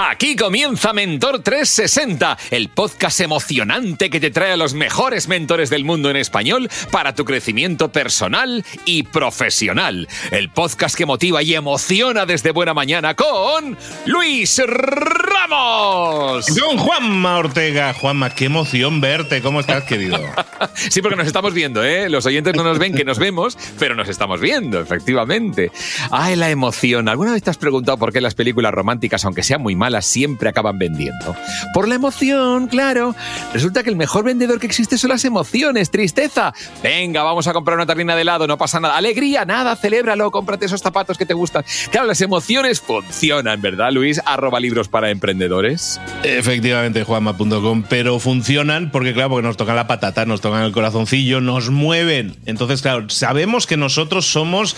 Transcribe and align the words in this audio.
Aquí 0.00 0.36
comienza 0.36 0.92
Mentor 0.92 1.40
360, 1.40 2.38
el 2.52 2.68
podcast 2.68 3.20
emocionante 3.20 4.10
que 4.10 4.20
te 4.20 4.30
trae 4.30 4.52
a 4.52 4.56
los 4.56 4.72
mejores 4.72 5.26
mentores 5.26 5.70
del 5.70 5.84
mundo 5.84 6.08
en 6.08 6.14
español 6.14 6.70
para 6.92 7.16
tu 7.16 7.24
crecimiento 7.24 7.90
personal 7.90 8.64
y 8.84 9.02
profesional. 9.02 10.06
El 10.30 10.50
podcast 10.50 10.94
que 10.94 11.04
motiva 11.04 11.42
y 11.42 11.54
emociona 11.54 12.26
desde 12.26 12.52
buena 12.52 12.74
mañana 12.74 13.16
con 13.16 13.76
Luis 14.06 14.62
Ramos. 14.64 16.46
Don 16.54 16.78
Juanma 16.78 17.38
Ortega. 17.38 17.92
Juanma, 17.92 18.30
qué 18.30 18.44
emoción 18.44 19.00
verte. 19.00 19.42
¿Cómo 19.42 19.58
estás, 19.58 19.82
querido? 19.82 20.20
sí, 20.74 21.02
porque 21.02 21.16
nos 21.16 21.26
estamos 21.26 21.52
viendo, 21.52 21.82
¿eh? 21.82 22.08
Los 22.08 22.24
oyentes 22.24 22.54
no 22.54 22.62
nos 22.62 22.78
ven 22.78 22.94
que 22.94 23.04
nos 23.04 23.18
vemos, 23.18 23.58
pero 23.80 23.96
nos 23.96 24.08
estamos 24.08 24.40
viendo, 24.40 24.80
efectivamente. 24.80 25.72
Ay, 26.12 26.36
la 26.36 26.50
emoción. 26.50 27.08
¿Alguna 27.08 27.32
vez 27.32 27.42
te 27.42 27.50
has 27.50 27.58
preguntado 27.58 27.98
por 27.98 28.12
qué 28.12 28.20
las 28.20 28.36
películas 28.36 28.72
románticas, 28.72 29.24
aunque 29.24 29.42
sean 29.42 29.60
muy 29.60 29.74
malas, 29.74 29.87
siempre 30.02 30.48
acaban 30.48 30.78
vendiendo. 30.78 31.34
Por 31.74 31.88
la 31.88 31.94
emoción, 31.94 32.68
claro. 32.68 33.14
Resulta 33.52 33.82
que 33.82 33.90
el 33.90 33.96
mejor 33.96 34.24
vendedor 34.24 34.60
que 34.60 34.66
existe 34.66 34.98
son 34.98 35.10
las 35.10 35.24
emociones. 35.24 35.90
Tristeza. 35.90 36.52
Venga, 36.82 37.22
vamos 37.22 37.46
a 37.46 37.52
comprar 37.52 37.76
una 37.76 37.86
tarrina 37.86 38.14
de 38.14 38.22
helado, 38.22 38.46
no 38.46 38.58
pasa 38.58 38.80
nada. 38.80 38.96
Alegría, 38.96 39.44
nada, 39.44 39.76
celébralo, 39.76 40.30
cómprate 40.30 40.66
esos 40.66 40.80
zapatos 40.80 41.18
que 41.18 41.26
te 41.26 41.34
gustan. 41.34 41.64
Claro, 41.90 42.06
las 42.06 42.20
emociones 42.20 42.80
funcionan, 42.80 43.60
¿verdad, 43.60 43.90
Luis? 43.92 44.20
Arroba 44.24 44.60
libros 44.60 44.88
para 44.88 45.10
emprendedores. 45.10 46.00
Efectivamente, 46.22 47.04
juanma.com, 47.04 47.84
pero 47.88 48.18
funcionan 48.18 48.90
porque, 48.90 49.12
claro, 49.14 49.30
porque 49.30 49.46
nos 49.46 49.56
tocan 49.56 49.76
la 49.76 49.86
patata, 49.86 50.24
nos 50.26 50.40
tocan 50.40 50.62
el 50.62 50.72
corazoncillo, 50.72 51.40
nos 51.40 51.70
mueven. 51.70 52.36
Entonces, 52.46 52.82
claro, 52.82 53.08
sabemos 53.10 53.66
que 53.66 53.76
nosotros 53.76 54.26
somos, 54.26 54.76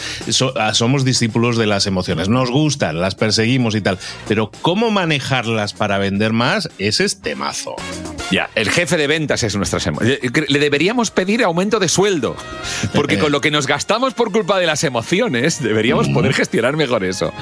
ah, 0.56 0.74
somos 0.74 1.04
discípulos 1.04 1.56
de 1.56 1.66
las 1.66 1.86
emociones, 1.86 2.28
nos 2.28 2.50
gustan, 2.50 3.00
las 3.00 3.14
perseguimos 3.14 3.74
y 3.74 3.80
tal, 3.80 3.98
pero 4.28 4.50
¿cómo 4.62 4.90
manejarlas 5.00 5.72
para 5.72 5.96
vender 5.96 6.34
más, 6.34 6.68
ese 6.78 7.06
es 7.06 7.22
temazo. 7.22 7.74
Ya, 8.30 8.50
el 8.54 8.68
jefe 8.68 8.98
de 8.98 9.06
ventas 9.06 9.42
es 9.42 9.56
nuestra 9.56 9.80
Le 10.00 10.58
deberíamos 10.58 11.10
pedir 11.10 11.42
aumento 11.42 11.78
de 11.78 11.88
sueldo, 11.88 12.36
porque 12.94 13.18
con 13.22 13.32
lo 13.32 13.40
que 13.40 13.50
nos 13.50 13.66
gastamos 13.66 14.12
por 14.12 14.30
culpa 14.30 14.58
de 14.58 14.66
las 14.66 14.84
emociones, 14.84 15.62
deberíamos 15.62 16.10
poder 16.10 16.34
gestionar 16.34 16.76
mejor 16.76 17.02
eso. 17.04 17.32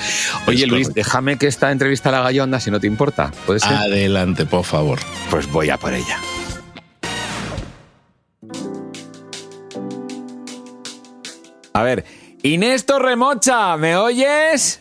Oye, 0.47 0.69
Luis, 0.69 0.95
déjame 0.95 1.37
que 1.37 1.49
esta 1.49 1.73
entrevista 1.73 2.13
la 2.13 2.29
anda, 2.29 2.61
si 2.61 2.71
no 2.71 2.79
te 2.79 2.87
importa. 2.87 3.33
Adelante, 3.65 4.47
por 4.47 4.65
favor. 4.65 5.01
Pues 5.31 5.51
voy 5.51 5.71
a 5.71 5.79
por 5.79 5.93
ella. 5.93 6.21
A 11.73 11.83
ver, 11.83 12.05
Inés 12.45 12.87
Torremocha, 12.87 13.77
¿me 13.77 13.97
oyes? 13.97 14.81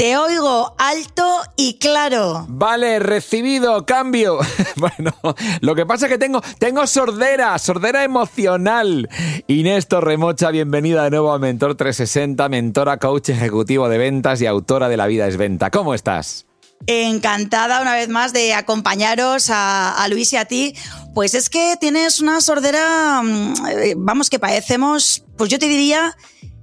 Te 0.00 0.16
oigo 0.16 0.74
alto 0.78 1.42
y 1.58 1.74
claro. 1.74 2.46
Vale, 2.48 3.00
recibido, 3.00 3.84
cambio. 3.84 4.38
bueno, 4.76 5.12
lo 5.60 5.74
que 5.74 5.84
pasa 5.84 6.06
es 6.06 6.12
que 6.12 6.16
tengo, 6.16 6.40
tengo 6.58 6.86
sordera, 6.86 7.58
sordera 7.58 8.02
emocional. 8.02 9.10
Inés 9.46 9.88
Torremocha, 9.88 10.52
bienvenida 10.52 11.04
de 11.04 11.10
nuevo 11.10 11.34
a 11.34 11.38
Mentor 11.38 11.74
360, 11.74 12.48
mentora, 12.48 12.96
coach 12.96 13.28
ejecutivo 13.28 13.90
de 13.90 13.98
ventas 13.98 14.40
y 14.40 14.46
autora 14.46 14.88
de 14.88 14.96
La 14.96 15.06
Vida 15.06 15.26
es 15.26 15.36
Venta. 15.36 15.70
¿Cómo 15.70 15.92
estás? 15.92 16.46
Encantada 16.86 17.82
una 17.82 17.92
vez 17.92 18.08
más 18.08 18.32
de 18.32 18.54
acompañaros 18.54 19.50
a, 19.50 20.02
a, 20.02 20.08
Luis 20.08 20.32
y 20.32 20.38
a 20.38 20.46
ti. 20.46 20.74
Pues 21.14 21.34
es 21.34 21.50
que 21.50 21.74
tienes 21.78 22.20
una 22.20 22.40
sordera, 22.40 23.20
mm, 23.22 23.54
eh, 23.66 23.94
vamos, 23.98 24.30
que 24.30 24.38
padecemos, 24.38 25.24
pues 25.36 25.50
yo 25.50 25.58
te 25.58 25.68
diría 25.68 26.16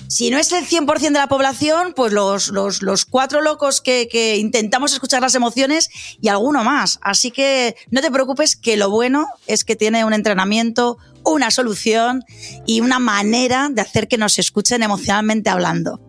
si 0.07 0.29
no 0.29 0.38
es 0.38 0.51
el 0.51 0.66
100% 0.66 1.00
de 1.00 1.12
la 1.12 1.28
población, 1.28 1.94
pues 1.95 2.13
los, 2.13 2.50
los, 2.50 3.06
cuatro 3.06 3.41
locos 3.41 3.81
que, 3.81 4.07
que, 4.09 4.38
intentamos 4.38 4.94
escuchar 4.94 5.22
las 5.22 5.35
emociones 5.35 5.90
y 6.22 6.29
alguno 6.29 6.63
más. 6.63 7.00
Así 7.01 7.31
que 7.31 7.75
no 7.91 8.01
te 8.01 8.12
preocupes 8.12 8.56
que 8.56 8.78
lo 8.78 8.90
bueno 8.90 9.28
es 9.47 9.63
que 9.63 9.75
tiene 9.75 10.06
un 10.06 10.13
entrenamiento, 10.13 10.97
una 11.23 11.51
solución 11.51 12.23
y 12.66 12.81
una 12.81 13.00
manera 13.00 13.69
de 13.72 13.81
hacer 13.81 14.07
que 14.07 14.18
nos 14.18 14.40
escuchen 14.40 14.84
emocionalmente 14.84 15.50
hablando. 15.50 16.01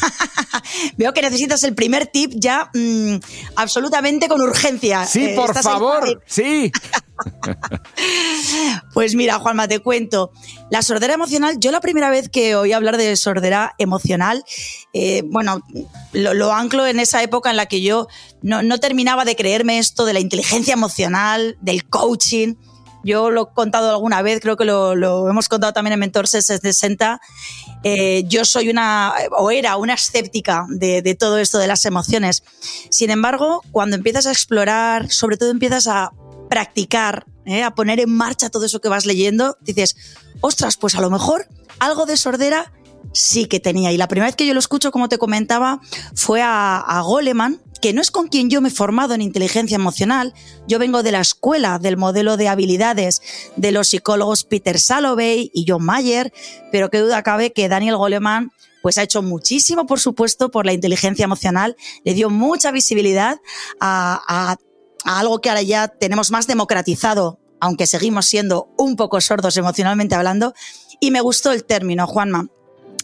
Veo 0.96 1.12
que 1.12 1.22
necesitas 1.22 1.62
el 1.64 1.74
primer 1.74 2.06
tip 2.06 2.32
ya 2.34 2.70
mm, 2.74 3.16
absolutamente 3.56 4.28
con 4.28 4.40
urgencia. 4.40 5.06
Sí, 5.06 5.26
eh, 5.26 5.34
por 5.36 5.54
favor, 5.60 6.22
sí. 6.26 6.72
pues 8.94 9.14
mira, 9.14 9.38
Juanma, 9.38 9.68
te 9.68 9.80
cuento. 9.80 10.32
La 10.70 10.82
sordera 10.82 11.14
emocional, 11.14 11.56
yo 11.58 11.70
la 11.70 11.80
primera 11.80 12.10
vez 12.10 12.28
que 12.28 12.56
oí 12.56 12.72
hablar 12.72 12.96
de 12.96 13.16
sordera 13.16 13.74
emocional, 13.78 14.44
eh, 14.92 15.22
bueno, 15.26 15.62
lo, 16.12 16.52
anclo 16.52 16.86
en 16.86 17.00
esa 17.00 17.22
época 17.22 17.50
en 17.50 17.56
la 17.56 17.66
que 17.66 17.82
yo 17.82 18.08
no, 18.42 18.62
no 18.62 18.78
terminaba 18.78 19.24
de 19.24 19.36
creerme 19.36 19.78
esto 19.78 20.04
de 20.04 20.12
la 20.12 20.20
inteligencia 20.20 20.74
emocional, 20.74 21.56
del 21.60 21.88
coaching. 21.88 22.54
Yo 23.06 23.30
lo 23.30 23.42
he 23.42 23.54
contado 23.54 23.90
alguna 23.90 24.20
vez, 24.20 24.40
creo 24.40 24.56
que 24.56 24.64
lo, 24.64 25.30
hemos 25.30 25.48
contado 25.48 25.72
también 25.72 25.92
en 25.92 26.00
Mentor 26.00 26.26
60. 26.26 27.20
Eh, 27.88 28.24
yo 28.26 28.44
soy 28.44 28.68
una, 28.68 29.14
o 29.38 29.52
era 29.52 29.76
una 29.76 29.94
escéptica 29.94 30.66
de, 30.68 31.14
todo 31.14 31.38
esto 31.38 31.58
de 31.58 31.68
las 31.68 31.84
emociones. 31.84 32.42
Sin 32.90 33.10
embargo, 33.10 33.62
cuando 33.70 33.94
empiezas 33.94 34.26
a 34.26 34.32
explorar, 34.32 35.08
sobre 35.12 35.36
todo 35.36 35.52
empiezas 35.52 35.86
a 35.86 36.10
practicar, 36.50 37.26
eh, 37.44 37.62
a 37.62 37.76
poner 37.76 38.00
en 38.00 38.10
marcha 38.10 38.50
todo 38.50 38.66
eso 38.66 38.80
que 38.80 38.88
vas 38.88 39.06
leyendo, 39.06 39.56
dices, 39.60 39.94
ostras, 40.40 40.76
pues 40.76 40.96
a 40.96 41.00
lo 41.00 41.10
mejor 41.10 41.46
algo 41.78 42.06
de 42.06 42.16
sordera 42.16 42.72
sí 43.12 43.46
que 43.46 43.60
tenía. 43.60 43.92
Y 43.92 43.98
la 43.98 44.08
primera 44.08 44.26
vez 44.26 44.34
que 44.34 44.48
yo 44.48 44.54
lo 44.54 44.58
escucho, 44.58 44.90
como 44.90 45.08
te 45.08 45.18
comentaba, 45.18 45.80
fue 46.16 46.42
a, 46.42 46.78
a 46.78 47.02
Goleman, 47.02 47.62
que 47.86 47.92
no 47.92 48.00
es 48.00 48.10
con 48.10 48.26
quien 48.26 48.50
yo 48.50 48.60
me 48.60 48.68
he 48.68 48.72
formado 48.72 49.14
en 49.14 49.22
inteligencia 49.22 49.76
emocional. 49.76 50.34
Yo 50.66 50.80
vengo 50.80 51.04
de 51.04 51.12
la 51.12 51.20
escuela 51.20 51.78
del 51.78 51.96
modelo 51.96 52.36
de 52.36 52.48
habilidades 52.48 53.22
de 53.54 53.70
los 53.70 53.86
psicólogos 53.86 54.42
Peter 54.42 54.80
Salovey 54.80 55.52
y 55.54 55.66
John 55.68 55.84
Mayer, 55.84 56.32
pero 56.72 56.90
qué 56.90 56.98
duda 56.98 57.22
cabe 57.22 57.52
que 57.52 57.68
Daniel 57.68 57.96
Goleman 57.96 58.50
pues 58.82 58.98
ha 58.98 59.04
hecho 59.04 59.22
muchísimo, 59.22 59.86
por 59.86 60.00
supuesto, 60.00 60.50
por 60.50 60.66
la 60.66 60.72
inteligencia 60.72 61.22
emocional, 61.22 61.76
le 62.04 62.14
dio 62.14 62.28
mucha 62.28 62.72
visibilidad 62.72 63.38
a, 63.78 64.56
algo 65.04 65.40
que 65.40 65.50
ahora 65.50 65.62
ya 65.62 65.86
tenemos 65.86 66.32
más 66.32 66.48
democratizado, 66.48 67.38
aunque 67.60 67.86
seguimos 67.86 68.26
siendo 68.26 68.68
un 68.76 68.96
poco 68.96 69.20
sordos 69.20 69.56
emocionalmente 69.56 70.16
hablando, 70.16 70.54
y 70.98 71.12
me 71.12 71.20
gustó 71.20 71.52
el 71.52 71.64
término, 71.64 72.08
Juanma. 72.08 72.48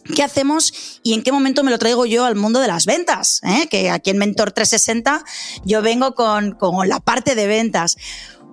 ¿Qué 0.05 0.23
hacemos 0.23 1.01
y 1.03 1.15
en 1.15 1.23
qué 1.23 1.31
momento 1.31 1.63
me 1.63 1.71
lo 1.71 1.79
traigo 1.79 2.07
yo 2.07 2.25
al 2.25 2.35
mundo 2.35 2.61
de 2.61 2.69
las 2.69 2.87
ventas? 2.87 3.41
¿Eh? 3.45 3.69
Que 3.69 3.91
aquí 3.91 4.11
en 4.11 4.19
Mentor 4.19 4.53
360 4.53 5.25
yo 5.65 5.83
vengo 5.83 6.15
con, 6.15 6.53
con 6.53 6.89
la 6.89 7.01
parte 7.01 7.35
de 7.35 7.47
ventas. 7.47 7.97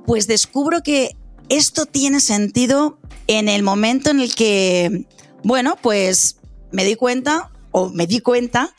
Pues 0.06 0.28
descubro 0.28 0.82
que 0.84 1.16
esto 1.50 1.86
tiene 1.86 2.20
sentido 2.20 3.00
en 3.28 3.50
el 3.50 3.64
momento 3.64 4.12
en 4.12 4.20
el 4.20 4.36
que, 4.36 5.08
bueno, 5.44 5.76
pues 5.82 6.38
me 6.72 6.86
di 6.86 6.96
cuenta 6.96 7.52
o 7.72 7.90
me 7.90 8.08
di 8.08 8.20
cuenta 8.20 8.74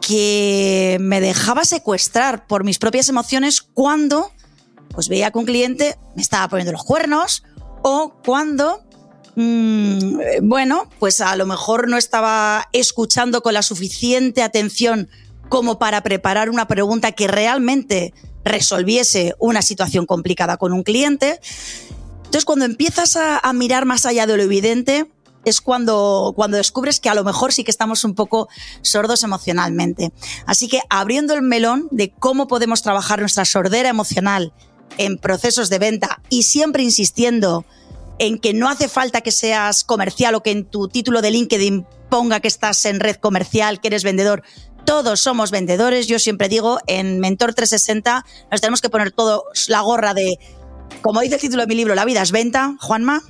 que 0.00 0.98
me 1.00 1.20
dejaba 1.20 1.64
secuestrar 1.64 2.46
por 2.46 2.62
mis 2.62 2.78
propias 2.78 3.08
emociones 3.08 3.60
cuando 3.60 4.30
pues 4.90 5.08
veía 5.08 5.30
que 5.30 5.38
un 5.38 5.46
cliente 5.46 5.98
me 6.14 6.22
estaba 6.22 6.48
poniendo 6.48 6.72
los 6.72 6.84
cuernos 6.84 7.42
o 7.82 8.14
cuando 8.24 8.85
mmm, 9.36 10.18
bueno, 10.42 10.90
pues 10.98 11.20
a 11.20 11.36
lo 11.36 11.46
mejor 11.46 11.88
no 11.88 11.96
estaba 11.96 12.68
escuchando 12.72 13.42
con 13.42 13.54
la 13.54 13.62
suficiente 13.62 14.42
atención 14.42 15.08
como 15.48 15.78
para 15.78 16.02
preparar 16.02 16.50
una 16.50 16.66
pregunta 16.66 17.12
que 17.12 17.28
realmente 17.28 18.12
resolviese 18.44 19.34
una 19.38 19.62
situación 19.62 20.04
complicada 20.06 20.56
con 20.56 20.72
un 20.72 20.82
cliente. 20.82 21.40
Entonces, 22.16 22.44
cuando 22.44 22.64
empiezas 22.64 23.14
a, 23.16 23.38
a 23.38 23.52
mirar 23.52 23.84
más 23.84 24.06
allá 24.06 24.26
de 24.26 24.36
lo 24.36 24.42
evidente, 24.42 25.06
es 25.46 25.60
cuando, 25.60 26.32
cuando 26.34 26.56
descubres 26.56 26.98
que 26.98 27.08
a 27.08 27.14
lo 27.14 27.22
mejor 27.22 27.52
sí 27.52 27.62
que 27.62 27.70
estamos 27.70 28.02
un 28.04 28.14
poco 28.14 28.48
sordos 28.82 29.22
emocionalmente. 29.22 30.12
Así 30.44 30.66
que 30.68 30.80
abriendo 30.90 31.34
el 31.34 31.42
melón 31.42 31.86
de 31.92 32.10
cómo 32.10 32.48
podemos 32.48 32.82
trabajar 32.82 33.20
nuestra 33.20 33.44
sordera 33.44 33.88
emocional 33.88 34.52
en 34.98 35.18
procesos 35.18 35.70
de 35.70 35.78
venta 35.78 36.20
y 36.30 36.42
siempre 36.42 36.82
insistiendo 36.82 37.64
en 38.18 38.38
que 38.38 38.54
no 38.54 38.68
hace 38.68 38.88
falta 38.88 39.20
que 39.20 39.32
seas 39.32 39.84
comercial 39.84 40.34
o 40.34 40.42
que 40.42 40.50
en 40.50 40.64
tu 40.64 40.88
título 40.88 41.22
de 41.22 41.30
LinkedIn 41.30 41.86
ponga 42.08 42.40
que 42.40 42.48
estás 42.48 42.84
en 42.86 43.00
red 43.00 43.16
comercial, 43.16 43.80
que 43.80 43.88
eres 43.88 44.04
vendedor. 44.04 44.42
Todos 44.84 45.20
somos 45.20 45.50
vendedores. 45.50 46.06
Yo 46.06 46.18
siempre 46.18 46.48
digo, 46.48 46.78
en 46.86 47.18
Mentor 47.20 47.54
360 47.54 48.24
nos 48.50 48.60
tenemos 48.60 48.80
que 48.80 48.88
poner 48.88 49.10
todos 49.12 49.68
la 49.68 49.80
gorra 49.80 50.14
de, 50.14 50.38
como 51.02 51.20
dice 51.20 51.34
el 51.34 51.40
título 51.40 51.62
de 51.62 51.66
mi 51.66 51.74
libro, 51.74 51.94
La 51.94 52.04
vida 52.04 52.22
es 52.22 52.30
venta, 52.30 52.76
Juanma. 52.80 53.22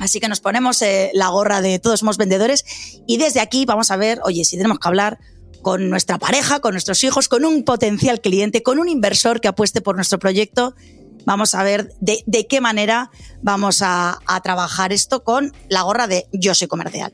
Así 0.00 0.18
que 0.20 0.28
nos 0.28 0.40
ponemos 0.40 0.82
eh, 0.82 1.10
la 1.14 1.28
gorra 1.28 1.60
de 1.60 1.78
todos 1.78 2.00
somos 2.00 2.16
vendedores 2.16 2.64
y 3.06 3.18
desde 3.18 3.40
aquí 3.40 3.64
vamos 3.66 3.90
a 3.90 3.96
ver, 3.96 4.20
oye, 4.24 4.44
si 4.44 4.56
tenemos 4.56 4.78
que 4.78 4.88
hablar 4.88 5.18
con 5.62 5.90
nuestra 5.90 6.18
pareja, 6.18 6.58
con 6.58 6.72
nuestros 6.72 7.04
hijos, 7.04 7.28
con 7.28 7.44
un 7.44 7.62
potencial 7.62 8.20
cliente, 8.20 8.64
con 8.64 8.78
un 8.80 8.88
inversor 8.88 9.40
que 9.40 9.48
apueste 9.48 9.80
por 9.80 9.94
nuestro 9.94 10.18
proyecto, 10.18 10.74
vamos 11.24 11.54
a 11.54 11.62
ver 11.62 11.92
de, 12.00 12.46
qué 12.48 12.60
manera 12.60 13.10
vamos 13.42 13.82
a, 13.82 14.18
a, 14.26 14.40
trabajar 14.40 14.92
esto 14.92 15.24
con 15.24 15.52
la 15.68 15.82
gorra 15.82 16.06
de 16.06 16.26
yo 16.32 16.54
soy 16.54 16.68
comercial. 16.68 17.12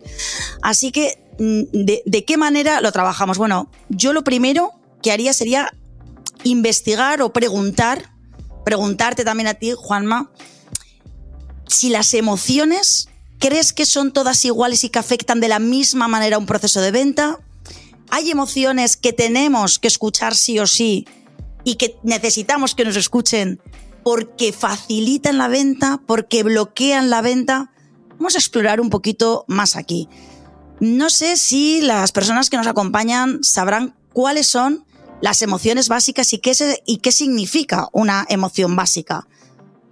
Así 0.63 0.93
que, 0.93 1.23
mm, 1.39 1.85
de, 1.85 2.03
¿de 2.05 2.25
qué 2.25 2.37
manera 2.37 2.81
lo 2.81 2.93
trabajamos? 2.93 3.39
Bueno, 3.39 3.71
yo 3.89 4.13
lo 4.13 4.25
primero 4.25 4.73
que 5.03 5.13
haría 5.13 5.33
sería 5.33 5.73
investigar 6.45 7.23
o 7.23 7.33
preguntar, 7.33 8.13
preguntarte 8.65 9.25
también 9.25 9.49
a 9.49 9.55
ti, 9.55 9.73
Juanma, 9.77 10.31
si 11.67 11.91
las 11.91 12.15
emociones 12.15 13.09
crees 13.39 13.73
que 13.73 13.87
son 13.87 14.13
todas 14.13 14.45
iguales 14.45 14.85
y 14.85 14.89
que 14.89 14.99
afectan 14.99 15.41
de 15.41 15.49
la 15.49 15.59
misma 15.59 16.09
manera 16.09 16.37
a 16.37 16.39
un 16.39 16.47
proceso 16.47 16.81
de 16.81 16.91
venta. 16.91 17.39
Hay 18.11 18.31
emociones 18.31 18.97
que 18.97 19.13
tenemos 19.13 19.79
que 19.79 19.89
escuchar 19.89 20.35
sí 20.35 20.59
o 20.59 20.67
sí 20.67 21.07
y 21.65 21.77
que 21.77 21.97
necesitamos 22.03 22.75
que 22.75 22.85
nos 22.85 22.97
escuchen 22.97 23.61
porque 24.09 24.55
facilitan 24.55 25.37
la 25.37 25.49
venta, 25.49 26.01
porque 26.07 26.43
bloquean 26.43 27.11
la 27.11 27.21
venta. 27.21 27.73
Vamos 28.13 28.37
a 28.37 28.39
explorar 28.39 28.81
un 28.81 28.89
poquito 28.89 29.45
más 29.49 29.77
aquí. 29.77 30.09
No 30.81 31.11
sé 31.11 31.37
si 31.37 31.83
las 31.83 32.11
personas 32.13 32.49
que 32.49 32.57
nos 32.57 32.67
acompañan 32.67 33.41
sabrán 33.43 33.95
cuáles 34.15 34.47
son 34.47 34.87
las 35.21 35.43
emociones 35.43 35.91
básicas 35.91 36.33
y 36.33 36.39
qué, 36.39 36.55
se, 36.55 36.83
y 36.87 37.01
qué 37.01 37.13
significa 37.13 37.89
una 37.93 38.25
emoción 38.31 38.77
básica. 38.77 39.29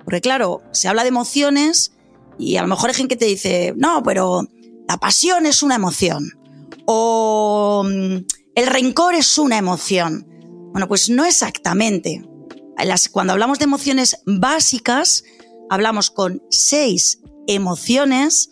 Porque 0.02 0.22
claro, 0.22 0.62
se 0.72 0.88
habla 0.88 1.02
de 1.02 1.10
emociones 1.10 1.92
y 2.38 2.56
a 2.56 2.62
lo 2.62 2.68
mejor 2.68 2.88
hay 2.88 2.96
gente 2.96 3.16
que 3.16 3.18
te 3.18 3.30
dice, 3.30 3.74
no, 3.76 4.02
pero 4.02 4.48
la 4.88 4.96
pasión 4.96 5.44
es 5.44 5.62
una 5.62 5.74
emoción. 5.74 6.38
O 6.86 7.84
el 7.86 8.66
rencor 8.66 9.14
es 9.14 9.36
una 9.36 9.58
emoción. 9.58 10.26
Bueno, 10.72 10.88
pues 10.88 11.10
no 11.10 11.26
exactamente 11.26 12.24
cuando 13.12 13.32
hablamos 13.32 13.58
de 13.58 13.64
emociones 13.64 14.18
básicas, 14.26 15.24
hablamos 15.70 16.10
con 16.10 16.42
seis 16.50 17.20
emociones 17.46 18.50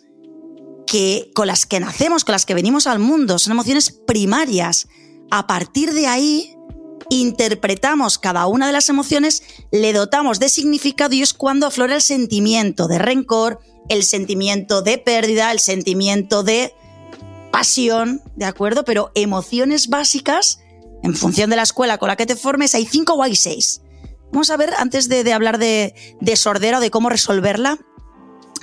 que, 0.87 1.31
con 1.33 1.47
las 1.47 1.65
que 1.65 1.79
nacemos, 1.79 2.23
con 2.23 2.33
las 2.33 2.45
que 2.45 2.53
venimos 2.53 2.87
al 2.87 2.99
mundo. 2.99 3.39
Son 3.39 3.51
emociones 3.51 3.91
primarias. 3.91 4.87
A 5.31 5.47
partir 5.47 5.93
de 5.93 6.07
ahí, 6.07 6.55
interpretamos 7.09 8.17
cada 8.17 8.47
una 8.47 8.67
de 8.67 8.73
las 8.73 8.89
emociones, 8.89 9.43
le 9.71 9.93
dotamos 9.93 10.39
de 10.39 10.49
significado 10.49 11.13
y 11.13 11.21
es 11.21 11.33
cuando 11.33 11.67
aflora 11.67 11.95
el 11.95 12.01
sentimiento 12.01 12.87
de 12.87 12.99
rencor, 12.99 13.59
el 13.89 14.03
sentimiento 14.03 14.81
de 14.81 14.97
pérdida, 14.97 15.51
el 15.51 15.59
sentimiento 15.59 16.43
de 16.43 16.73
pasión, 17.51 18.21
¿de 18.35 18.45
acuerdo? 18.45 18.83
Pero 18.85 19.11
emociones 19.15 19.87
básicas, 19.87 20.59
en 21.03 21.15
función 21.15 21.49
de 21.49 21.55
la 21.55 21.63
escuela 21.63 21.97
con 21.97 22.07
la 22.07 22.15
que 22.15 22.25
te 22.25 22.35
formes, 22.35 22.73
hay 22.75 22.85
cinco 22.85 23.13
o 23.13 23.23
hay 23.23 23.35
seis. 23.35 23.81
Vamos 24.31 24.49
a 24.49 24.57
ver, 24.57 24.73
antes 24.77 25.07
de, 25.07 25.31
hablar 25.33 25.57
de, 25.57 25.93
de 26.19 26.35
sordera 26.35 26.79
o 26.79 26.81
de 26.81 26.91
cómo 26.91 27.09
resolverla, 27.09 27.77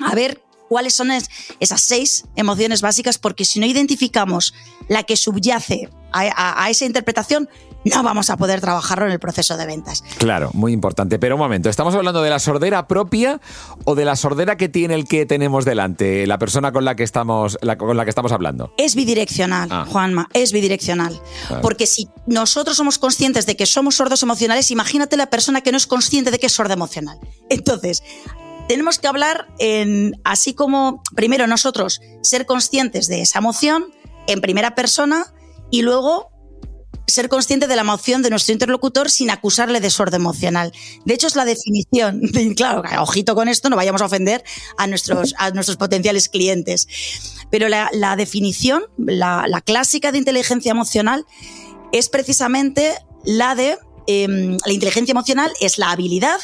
a 0.00 0.14
ver 0.14 0.43
cuáles 0.73 0.94
son 0.94 1.11
es, 1.11 1.29
esas 1.61 1.82
seis 1.82 2.25
emociones 2.35 2.81
básicas, 2.81 3.19
porque 3.19 3.44
si 3.44 3.61
no 3.61 3.67
identificamos 3.67 4.55
la 4.88 5.03
que 5.03 5.17
subyace 5.17 5.91
a, 6.12 6.71
esa 6.71 6.87
interpretación, 6.87 7.49
no 7.85 8.03
vamos 8.03 8.31
a 8.31 8.37
poder 8.37 8.61
trabajarlo 8.61 9.07
en 9.07 9.12
el 9.12 9.19
proceso 9.19 9.57
de 9.57 9.67
ventas. 9.67 10.03
Claro, 10.19 10.51
muy 10.55 10.73
importante. 10.73 11.19
Pero 11.19 11.37
un 11.37 11.41
momento, 11.41 11.69
¿estamos 11.69 11.95
hablando 11.95 12.23
de 12.23 12.31
la 12.31 12.39
sordera 12.39 12.87
propia 12.87 13.41
o 13.85 13.95
de 13.95 14.05
la 14.05 14.17
sordera 14.17 14.57
que 14.57 14.69
tiene 14.69 14.95
el 14.95 15.07
que 15.07 15.27
tenemos 15.27 15.65
delante, 15.65 16.27
la 16.27 16.39
persona 16.39 16.73
con 16.73 16.85
la 16.85 16.95
que 16.95 17.03
estamos, 17.03 17.59
la, 17.62 17.77
con 17.77 17.97
la 17.97 18.05
que 18.05 18.11
estamos 18.11 18.33
hablando? 18.33 18.73
Es 18.79 18.95
bidireccional, 18.95 19.69
ah. 19.71 19.87
Juanma, 19.89 20.29
es 20.35 20.53
bidireccional. 20.53 21.21
Claro. 21.49 21.62
Porque 21.62 21.87
si 21.87 22.09
nosotros 22.27 22.77
somos 22.77 22.99
conscientes 22.99 23.47
de 23.47 23.57
que 23.57 23.67
somos 23.67 23.97
sordos 23.97 24.23
emocionales, 24.23 24.71
imagínate 24.71 25.17
la 25.17 25.27
persona 25.27 25.61
que 25.61 25.73
no 25.73 25.77
es 25.77 25.87
consciente 25.87 26.31
de 26.31 26.39
que 26.39 26.47
es 26.47 26.53
sorda 26.53 26.75
emocional. 26.75 27.19
Entonces, 27.49 28.03
tenemos 28.69 28.99
que 28.99 29.09
hablar 29.09 29.49
en, 29.59 30.21
así 30.25 30.55
como, 30.55 31.03
primero 31.15 31.47
nosotros, 31.47 32.01
ser 32.23 32.47
conscientes 32.47 33.09
de 33.09 33.23
esa 33.23 33.39
emoción 33.39 33.87
en 34.27 34.41
primera 34.41 34.75
persona 34.75 35.27
y 35.71 35.83
luego 35.83 36.32
ser 37.06 37.28
consciente 37.28 37.66
de 37.66 37.76
la 37.76 37.82
emoción 37.82 38.23
de 38.23 38.30
nuestro 38.30 38.52
interlocutor 38.52 39.11
sin 39.11 39.30
acusarle 39.30 39.80
de 39.80 39.90
sordo 39.90 40.16
emocional. 40.16 40.73
De 41.04 41.14
hecho, 41.14 41.26
es 41.26 41.37
la 41.37 41.44
definición. 41.44 42.21
Claro, 42.56 42.82
ojito 43.00 43.35
con 43.35 43.49
esto, 43.49 43.71
no 43.71 43.76
vayamos 43.76 44.02
a 44.02 44.06
ofender 44.06 44.44
a 44.76 44.87
nuestros, 44.87 45.35
a 45.38 45.50
nuestros 45.50 45.76
potenciales 45.76 46.28
clientes. 46.28 46.87
Pero 47.50 47.68
la, 47.68 48.16
definición, 48.16 48.85
la, 48.99 49.62
clásica 49.64 50.12
de 50.12 50.18
inteligencia 50.18 50.71
emocional, 50.71 51.26
es 51.92 52.09
precisamente 52.09 52.94
la 53.25 53.54
de 53.54 53.78
eh, 54.06 54.56
la 54.64 54.73
inteligencia 54.73 55.12
emocional 55.12 55.52
es 55.61 55.78
la 55.78 55.90
habilidad 55.90 56.40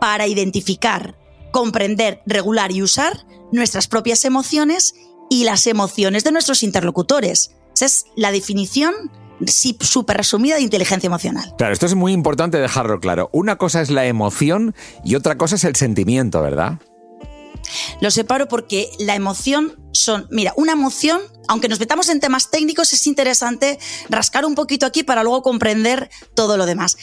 para 0.00 0.26
identificar, 0.26 1.16
comprender, 1.52 2.22
regular 2.26 2.72
y 2.72 2.82
usar 2.82 3.26
nuestras 3.52 3.88
propias 3.88 4.24
emociones 4.24 4.94
y 5.30 5.44
las 5.44 5.66
emociones 5.66 6.24
de 6.24 6.32
nuestros 6.32 6.62
interlocutores. 6.62 7.52
Esa 7.74 7.86
es 7.86 8.06
la 8.16 8.32
definición 8.32 8.94
sí, 9.48 9.76
súper 9.80 10.16
resumida 10.16 10.56
de 10.56 10.62
inteligencia 10.62 11.06
emocional. 11.06 11.54
Claro, 11.58 11.72
esto 11.72 11.86
es 11.86 11.94
muy 11.94 12.12
importante 12.12 12.58
dejarlo 12.58 13.00
claro. 13.00 13.30
Una 13.32 13.56
cosa 13.56 13.80
es 13.80 13.90
la 13.90 14.06
emoción 14.06 14.74
y 15.04 15.14
otra 15.14 15.36
cosa 15.36 15.56
es 15.56 15.64
el 15.64 15.76
sentimiento, 15.76 16.42
¿verdad? 16.42 16.78
Lo 18.00 18.10
separo 18.10 18.48
porque 18.48 18.90
la 18.98 19.14
emoción 19.14 19.76
son, 19.92 20.26
mira, 20.30 20.52
una 20.56 20.72
emoción, 20.72 21.20
aunque 21.48 21.68
nos 21.68 21.80
metamos 21.80 22.08
en 22.08 22.20
temas 22.20 22.50
técnicos, 22.50 22.92
es 22.92 23.06
interesante 23.06 23.78
rascar 24.08 24.44
un 24.44 24.54
poquito 24.54 24.86
aquí 24.86 25.02
para 25.02 25.22
luego 25.22 25.42
comprender 25.42 26.10
todo 26.34 26.56
lo 26.56 26.66
demás. 26.66 26.96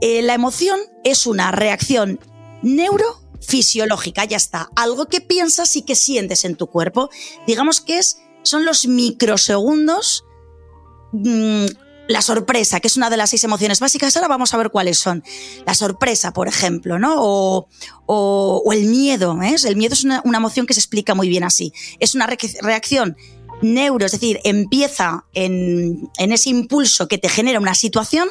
Eh, 0.00 0.22
la 0.22 0.34
emoción 0.34 0.80
es 1.04 1.26
una 1.26 1.52
reacción 1.52 2.18
neurofisiológica, 2.62 4.24
ya 4.24 4.36
está, 4.36 4.70
algo 4.76 5.06
que 5.06 5.20
piensas 5.20 5.76
y 5.76 5.82
que 5.82 5.94
sientes 5.94 6.44
en 6.44 6.56
tu 6.56 6.66
cuerpo. 6.68 7.10
Digamos 7.46 7.80
que 7.80 7.98
es 7.98 8.18
son 8.42 8.64
los 8.64 8.86
microsegundos 8.86 10.24
mm, 11.12 11.66
la 12.08 12.22
sorpresa, 12.22 12.80
que 12.80 12.88
es 12.88 12.96
una 12.96 13.10
de 13.10 13.16
las 13.16 13.30
seis 13.30 13.44
emociones 13.44 13.80
básicas, 13.80 14.16
ahora 14.16 14.28
vamos 14.28 14.52
a 14.52 14.56
ver 14.56 14.70
cuáles 14.70 14.98
son. 14.98 15.22
La 15.66 15.74
sorpresa, 15.74 16.32
por 16.32 16.48
ejemplo, 16.48 16.98
¿no? 16.98 17.14
O, 17.18 18.72
el 18.72 18.84
miedo, 18.86 19.40
¿eh? 19.42 19.56
El 19.64 19.76
miedo 19.76 19.94
es 19.94 20.04
una, 20.04 20.22
emoción 20.24 20.66
que 20.66 20.74
se 20.74 20.80
explica 20.80 21.14
muy 21.14 21.28
bien 21.28 21.44
así. 21.44 21.72
Es 21.98 22.14
una 22.14 22.26
reacción 22.26 23.16
neuro, 23.62 24.04
es 24.04 24.12
decir, 24.12 24.40
empieza 24.44 25.24
en, 25.34 26.10
en 26.18 26.32
ese 26.32 26.50
impulso 26.50 27.06
que 27.06 27.18
te 27.18 27.28
genera 27.28 27.60
una 27.60 27.74
situación, 27.74 28.28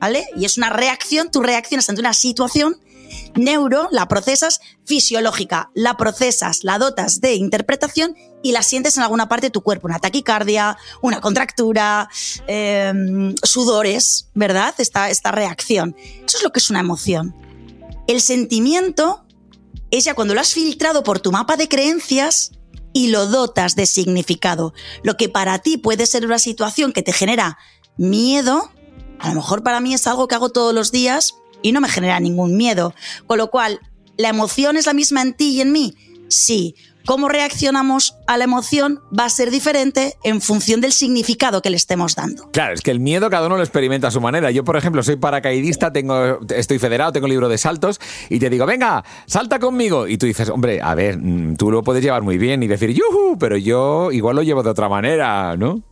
¿vale? 0.00 0.26
Y 0.36 0.46
es 0.46 0.56
una 0.56 0.70
reacción, 0.70 1.30
tú 1.30 1.42
reaccionas 1.42 1.88
ante 1.88 2.00
una 2.00 2.14
situación 2.14 2.76
Neuro 3.34 3.88
la 3.90 4.08
procesas 4.08 4.60
fisiológica, 4.84 5.70
la 5.74 5.96
procesas, 5.96 6.64
la 6.64 6.78
dotas 6.78 7.20
de 7.20 7.34
interpretación 7.34 8.14
y 8.42 8.52
la 8.52 8.62
sientes 8.62 8.96
en 8.96 9.02
alguna 9.02 9.28
parte 9.28 9.46
de 9.46 9.50
tu 9.50 9.62
cuerpo, 9.62 9.86
una 9.86 9.98
taquicardia, 9.98 10.76
una 11.00 11.20
contractura, 11.20 12.08
em, 12.46 13.34
sudores, 13.42 14.28
¿verdad? 14.34 14.74
Esta, 14.78 15.10
esta 15.10 15.30
reacción. 15.32 15.96
Eso 16.26 16.38
es 16.38 16.42
lo 16.42 16.50
que 16.50 16.58
es 16.58 16.70
una 16.70 16.80
emoción. 16.80 17.34
El 18.06 18.20
sentimiento 18.20 19.24
es 19.90 20.04
ya 20.04 20.14
cuando 20.14 20.34
lo 20.34 20.40
has 20.40 20.52
filtrado 20.52 21.02
por 21.02 21.20
tu 21.20 21.32
mapa 21.32 21.56
de 21.56 21.68
creencias 21.68 22.52
y 22.92 23.08
lo 23.08 23.26
dotas 23.26 23.76
de 23.76 23.86
significado. 23.86 24.74
Lo 25.02 25.16
que 25.16 25.28
para 25.28 25.58
ti 25.60 25.78
puede 25.78 26.06
ser 26.06 26.26
una 26.26 26.38
situación 26.38 26.92
que 26.92 27.02
te 27.02 27.12
genera 27.12 27.58
miedo, 27.96 28.70
a 29.18 29.28
lo 29.28 29.36
mejor 29.36 29.62
para 29.62 29.80
mí 29.80 29.94
es 29.94 30.06
algo 30.06 30.28
que 30.28 30.34
hago 30.34 30.50
todos 30.50 30.74
los 30.74 30.90
días 30.90 31.34
y 31.62 31.72
no 31.72 31.80
me 31.80 31.88
genera 31.88 32.20
ningún 32.20 32.56
miedo. 32.56 32.94
Con 33.26 33.38
lo 33.38 33.50
cual, 33.50 33.80
¿la 34.16 34.28
emoción 34.28 34.76
es 34.76 34.86
la 34.86 34.92
misma 34.92 35.22
en 35.22 35.34
ti 35.34 35.50
y 35.50 35.60
en 35.60 35.72
mí? 35.72 35.94
Sí. 36.28 36.74
Cómo 37.04 37.28
reaccionamos 37.28 38.16
a 38.28 38.36
la 38.36 38.44
emoción 38.44 39.00
va 39.18 39.24
a 39.24 39.28
ser 39.28 39.50
diferente 39.50 40.14
en 40.22 40.40
función 40.40 40.80
del 40.80 40.92
significado 40.92 41.60
que 41.60 41.68
le 41.68 41.76
estemos 41.76 42.14
dando. 42.14 42.48
Claro, 42.52 42.74
es 42.74 42.80
que 42.80 42.92
el 42.92 43.00
miedo 43.00 43.28
cada 43.28 43.48
uno 43.48 43.56
lo 43.56 43.62
experimenta 43.62 44.08
a 44.08 44.10
su 44.12 44.20
manera. 44.20 44.52
Yo, 44.52 44.62
por 44.62 44.76
ejemplo, 44.76 45.02
soy 45.02 45.16
paracaidista, 45.16 45.92
tengo, 45.92 46.38
estoy 46.54 46.78
federado, 46.78 47.10
tengo 47.10 47.26
libro 47.26 47.48
de 47.48 47.58
saltos 47.58 48.00
y 48.28 48.38
te 48.38 48.48
digo, 48.50 48.66
venga, 48.66 49.04
salta 49.26 49.58
conmigo. 49.58 50.06
Y 50.06 50.16
tú 50.16 50.26
dices, 50.26 50.48
hombre, 50.48 50.80
a 50.80 50.94
ver, 50.94 51.18
mm, 51.18 51.56
tú 51.56 51.72
lo 51.72 51.82
puedes 51.82 52.04
llevar 52.04 52.22
muy 52.22 52.38
bien 52.38 52.62
y 52.62 52.68
decir, 52.68 52.90
yuhu, 52.90 53.36
pero 53.36 53.56
yo 53.56 54.12
igual 54.12 54.36
lo 54.36 54.42
llevo 54.42 54.62
de 54.62 54.70
otra 54.70 54.88
manera, 54.88 55.56
¿no? 55.56 55.82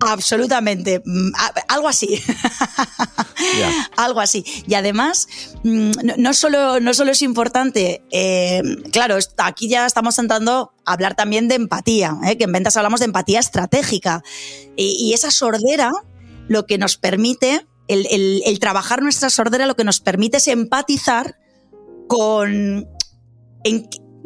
Absolutamente, 0.00 1.02
mm, 1.04 1.32
algo 1.68 1.88
así. 1.88 2.22
algo 3.96 4.20
así. 4.20 4.44
Y 4.66 4.74
además, 4.74 5.26
mm, 5.64 5.90
no 6.18 6.34
solo, 6.34 6.80
no 6.80 6.92
solo 6.92 7.12
es 7.12 7.22
importante, 7.22 8.02
eh, 8.10 8.62
claro, 8.92 9.16
aquí 9.38 9.68
ya 9.68 9.86
estamos 9.86 10.18
entrando 10.18 10.72
a 10.84 10.92
hablar 10.92 11.14
también 11.14 11.48
de 11.48 11.54
empatía, 11.54 12.16
¿eh? 12.26 12.36
que 12.36 12.44
en 12.44 12.52
ventas 12.52 12.76
hablamos 12.76 13.00
de 13.00 13.06
empatía 13.06 13.40
estratégica. 13.40 14.22
Y, 14.76 15.14
esa 15.14 15.30
sordera 15.30 15.92
lo 16.46 16.66
que 16.66 16.76
nos 16.76 16.98
permite, 16.98 17.66
el, 17.88 18.58
trabajar 18.60 19.00
nuestra 19.02 19.30
sordera 19.30 19.66
lo 19.66 19.76
que 19.76 19.84
nos 19.84 20.00
permite 20.00 20.36
es 20.36 20.48
empatizar 20.48 21.38
con 22.06 22.86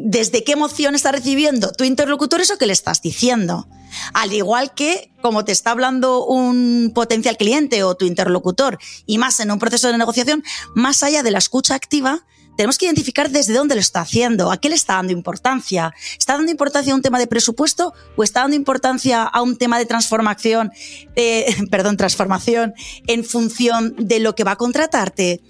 desde 0.03 0.45
qué 0.45 0.53
emoción 0.53 0.95
está 0.95 1.13
recibiendo 1.13 1.73
tu 1.73 1.85
interlocutor 1.85 2.41
eso 2.41 2.57
que 2.57 2.67
le 2.67 2.73
estás 2.73 3.03
diciendo. 3.03 3.69
Al 4.15 4.33
igual 4.33 4.73
que 4.75 5.11
como 5.21 5.45
te 5.45 5.53
está 5.53 5.73
hablando 5.73 6.25
un 6.25 6.93
potencial 6.95 7.37
cliente 7.37 7.85
o 7.85 7.95
tu 7.95 8.07
interlocutor, 8.07 8.79
y 9.05 9.19
más 9.19 9.41
en 9.41 9.51
un 9.51 9.59
proceso 9.59 9.89
de 9.89 9.99
negociación, 9.99 10.43
más 10.75 11.03
allá 11.03 11.23
de 11.23 11.31
la 11.31 11.39
escucha 11.39 11.75
activa, 11.75 12.25
tenemos 12.57 12.79
que 12.79 12.87
identificar 12.87 13.31
desde 13.31 13.55
dónde 13.55 13.75
lo 13.75 13.81
está 13.81 14.01
haciendo, 14.01 14.51
a 14.51 14.59
qué 14.59 14.69
le 14.69 14.75
está 14.75 14.95
dando 14.95 15.13
importancia. 15.13 15.95
¿Está 16.19 16.35
dando 16.35 16.51
importancia 16.51 16.93
a 16.93 16.97
un 16.97 17.03
tema 17.03 17.19
de 17.19 17.27
presupuesto 17.27 17.93
o 18.17 18.23
está 18.23 18.41
dando 18.41 18.57
importancia 18.57 19.23
a 19.23 19.43
un 19.43 19.57
tema 19.57 19.79
de 19.79 19.87
transformación, 19.87 20.73
eh, 21.17 21.55
perdón, 21.71 21.97
transformación 21.97 22.75
en 23.07 23.25
función 23.25 23.95
de 23.99 24.21
lo 24.21 24.35
que 24.35 24.45
va 24.45 24.53
a 24.53 24.57
contratarte? 24.57 25.41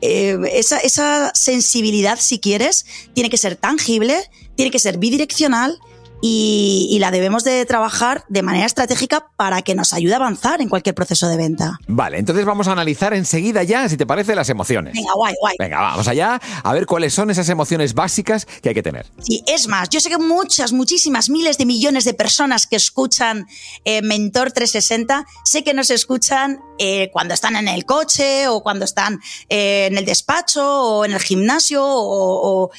Eh, 0.00 0.38
esa, 0.52 0.78
esa 0.78 1.32
sensibilidad, 1.34 2.18
si 2.20 2.38
quieres, 2.38 2.86
tiene 3.14 3.30
que 3.30 3.38
ser 3.38 3.56
tangible, 3.56 4.30
tiene 4.56 4.70
que 4.70 4.78
ser 4.78 4.98
bidireccional 4.98 5.78
y, 6.20 6.96
la 6.98 7.10
debemos 7.12 7.44
de 7.44 7.64
trabajar 7.64 8.24
de 8.28 8.42
manera 8.42 8.66
estratégica 8.66 9.28
para 9.36 9.62
que 9.62 9.76
nos 9.76 9.92
ayude 9.92 10.14
a 10.14 10.16
avanzar 10.16 10.60
en 10.60 10.68
cualquier 10.68 10.94
proceso 10.94 11.28
de 11.28 11.36
venta. 11.36 11.78
Vale, 11.86 12.18
entonces 12.18 12.44
vamos 12.44 12.66
a 12.66 12.72
analizar 12.72 13.14
enseguida 13.14 13.62
ya, 13.62 13.88
si 13.88 13.96
te 13.96 14.04
parece, 14.04 14.34
las 14.34 14.48
emociones. 14.48 14.94
Venga, 14.94 15.12
guay, 15.14 15.34
guay. 15.40 15.56
Venga, 15.58 15.80
vamos 15.80 16.08
allá 16.08 16.40
a 16.64 16.72
ver 16.72 16.86
cuáles 16.86 17.14
son 17.14 17.30
esas 17.30 17.48
emociones 17.48 17.94
básicas 17.94 18.46
que 18.46 18.70
hay 18.70 18.74
que 18.74 18.82
tener. 18.82 19.06
Sí, 19.20 19.44
es 19.46 19.68
más, 19.68 19.88
yo 19.90 20.00
sé 20.00 20.10
que 20.10 20.18
muchas, 20.18 20.72
muchísimas, 20.72 21.30
miles 21.30 21.56
de 21.56 21.66
millones 21.66 22.04
de 22.04 22.14
personas 22.14 22.66
que 22.66 22.76
escuchan 22.76 23.46
eh, 23.84 24.02
Mentor 24.02 24.50
360, 24.50 25.24
sé 25.44 25.62
que 25.62 25.72
nos 25.72 25.90
escuchan 25.90 26.60
eh, 26.78 27.10
cuando 27.12 27.34
están 27.34 27.54
en 27.54 27.68
el 27.68 27.84
coche 27.84 28.48
o 28.48 28.62
cuando 28.62 28.84
están 28.84 29.20
eh, 29.48 29.86
en 29.86 29.96
el 29.96 30.04
despacho 30.04 30.64
o 30.64 31.04
en 31.04 31.12
el 31.12 31.20
gimnasio 31.20 31.82
o 31.84 32.70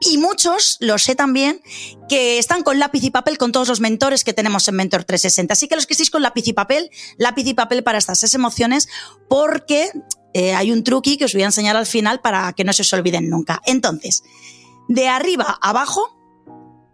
y 0.00 0.18
muchos, 0.18 0.76
lo 0.80 0.98
sé 0.98 1.14
también, 1.14 1.60
que 2.08 2.38
están 2.38 2.62
con 2.62 2.78
lápiz 2.78 3.02
y 3.02 3.10
papel 3.10 3.38
con 3.38 3.52
todos 3.52 3.68
los 3.68 3.80
mentores 3.80 4.24
que 4.24 4.32
tenemos 4.32 4.68
en 4.68 4.76
Mentor 4.76 5.04
360. 5.04 5.52
Así 5.52 5.68
que 5.68 5.76
los 5.76 5.86
que 5.86 5.94
estéis 5.94 6.10
con 6.10 6.22
lápiz 6.22 6.46
y 6.46 6.52
papel, 6.52 6.90
lápiz 7.16 7.46
y 7.46 7.54
papel 7.54 7.82
para 7.82 7.98
estas 7.98 8.18
seis 8.20 8.34
emociones, 8.34 8.88
porque 9.28 9.90
eh, 10.34 10.54
hay 10.54 10.70
un 10.70 10.84
truqui 10.84 11.16
que 11.16 11.24
os 11.24 11.32
voy 11.32 11.42
a 11.42 11.46
enseñar 11.46 11.76
al 11.76 11.86
final 11.86 12.20
para 12.20 12.52
que 12.52 12.64
no 12.64 12.72
se 12.72 12.82
os 12.82 12.92
olviden 12.92 13.30
nunca. 13.30 13.62
Entonces, 13.64 14.22
de 14.88 15.08
arriba 15.08 15.58
a 15.60 15.70
abajo, 15.70 16.15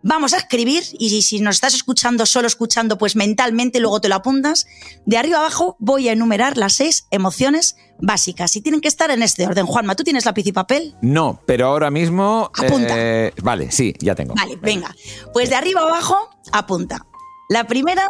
vamos 0.02 0.32
a 0.32 0.38
escribir 0.38 0.85
y 0.99 1.23
si 1.23 1.40
nos 1.40 1.56
estás 1.56 1.75
escuchando 1.75 2.26
solo 2.26 2.47
escuchando, 2.47 2.99
pues 2.99 3.16
mentalmente 3.16 3.80
luego 3.80 4.00
te 4.00 4.09
lo 4.09 4.16
apuntas. 4.16 4.66
De 5.06 5.16
arriba 5.16 5.38
abajo 5.38 5.76
voy 5.78 6.09
a 6.09 6.12
enumerar 6.12 6.56
las 6.56 6.75
seis 6.75 7.06
emociones 7.11 7.76
básicas 7.99 8.56
y 8.56 8.61
tienen 8.61 8.80
que 8.80 8.88
estar 8.88 9.11
en 9.11 9.23
este 9.23 9.47
orden. 9.47 9.66
Juanma, 9.66 9.94
¿tú 9.94 10.04
tienes 10.04 10.25
lápiz 10.25 10.47
y 10.47 10.52
papel? 10.52 10.97
No, 11.02 11.40
pero 11.47 11.66
ahora 11.66 11.90
mismo... 11.90 12.50
Apunta. 12.54 12.94
Eh, 12.97 13.32
vale, 13.42 13.71
sí, 13.71 13.94
ya 14.00 14.14
tengo. 14.14 14.35
Vale, 14.35 14.56
venga. 14.56 14.94
Pues 15.32 15.49
de 15.49 15.56
arriba 15.56 15.82
abajo, 15.82 16.16
apunta. 16.52 17.06
La 17.49 17.66
primera, 17.66 18.06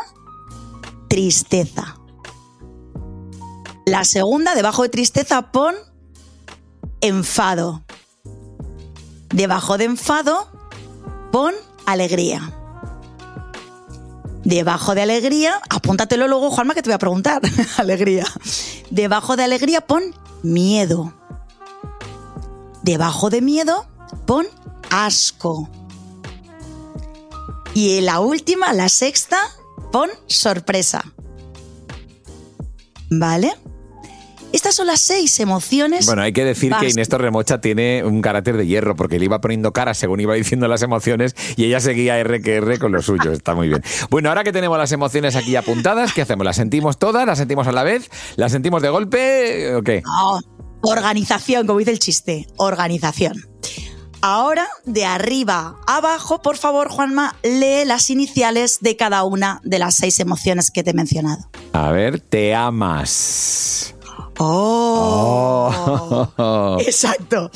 tristeza. 1.09 1.99
La 3.85 4.05
segunda, 4.05 4.55
debajo 4.55 4.83
de 4.83 4.89
tristeza, 4.89 5.53
pon 5.53 5.75
enfado. 7.01 7.85
Debajo 9.35 9.77
de 9.77 9.85
enfado, 9.85 10.51
pon 11.33 11.55
alegría. 11.87 12.53
Debajo 14.45 14.95
de 14.95 15.03
alegría, 15.03 15.61
apúntatelo 15.71 16.27
luego, 16.27 16.51
Juanma, 16.51 16.75
que 16.75 16.83
te 16.83 16.91
voy 16.91 16.95
a 16.95 16.99
preguntar. 16.99 17.43
alegría. 17.77 18.27
Debajo 18.91 19.37
de 19.37 19.45
alegría 19.45 19.83
pon 19.83 20.03
miedo. 20.43 21.15
Debajo 22.83 23.31
de 23.31 23.41
miedo 23.41 23.87
pon 24.27 24.47
asco. 24.91 25.69
Y 27.75 27.99
en 27.99 28.07
la 28.07 28.21
última, 28.21 28.73
la 28.73 28.89
sexta, 28.89 29.39
pon 29.93 30.11
sorpresa. 30.27 31.05
¿Vale? 33.11 33.55
Estas 34.53 34.75
son 34.75 34.87
las 34.87 35.01
seis 35.01 35.41
emociones. 35.41 36.07
Bueno, 36.07 36.23
hay 36.23 36.33
que 36.33 36.45
decir 36.45 36.73
que 36.79 36.89
Inés 36.89 37.09
Torremocha 37.09 37.61
tiene 37.61 38.05
un 38.05 38.21
carácter 38.21 38.57
de 38.57 38.67
hierro, 38.67 38.97
porque 38.97 39.19
le 39.19 39.25
iba 39.25 39.41
poniendo 39.41 39.73
cara 39.73 39.95
según 39.95 40.21
iba 40.21 40.35
diciendo 40.35 40.69
las 40.69 40.83
emociones 40.83 41.35
y 41.57 41.65
ella 41.65 41.81
seguía 41.81 42.19
R 42.19 42.43
que 42.43 42.57
R 42.57 42.79
con 42.79 42.93
lo 42.93 43.03
suyo. 43.03 43.33
Está 43.33 43.55
muy 43.55 43.69
bien. 43.69 43.83
Bueno, 44.11 44.29
ahora 44.29 44.45
que 44.45 44.53
tenemos 44.53 44.79
las 44.79 44.93
emociones 44.93 45.37
aquí 45.37 45.57
apuntadas, 45.57 46.13
¿qué 46.13 46.23
hacemos? 46.23 46.45
¿Las 46.45 46.57
sentimos 46.57 46.99
todas? 46.99 47.27
¿Las 47.27 47.39
sentimos 47.39 47.67
a 47.67 47.73
la 47.73 47.83
vez? 47.83 48.11
¿Las 48.37 48.53
sentimos 48.53 48.83
de 48.83 48.89
golpe 48.91 49.75
o 49.75 49.83
qué? 49.83 50.03
organización, 50.83 51.67
como 51.67 51.79
dice 51.79 51.93
el 51.93 51.99
chiste. 51.99 52.47
Organización. 52.57 53.35
Ahora, 54.21 54.69
de 54.85 55.05
arriba 55.05 55.77
a 55.87 55.97
abajo, 55.97 56.43
por 56.43 56.57
favor, 56.57 56.89
Juanma, 56.89 57.35
lee 57.43 57.85
las 57.85 58.09
iniciales 58.09 58.79
de 58.81 58.97
cada 58.97 59.25
una 59.25 59.61
de 59.65 59.81
las 59.81 59.97
seis 59.97 60.21
emociones 60.21 60.71
que 60.71 60.85
te 60.85 60.91
he 60.91 60.95
mencionado. 60.95 61.51
A 61.73 61.91
ver, 61.91 62.21
te 62.21 62.55
amas. 62.55 63.97
Oh. 64.39 66.31
oh. 66.37 66.79
Exacto. 66.87 67.51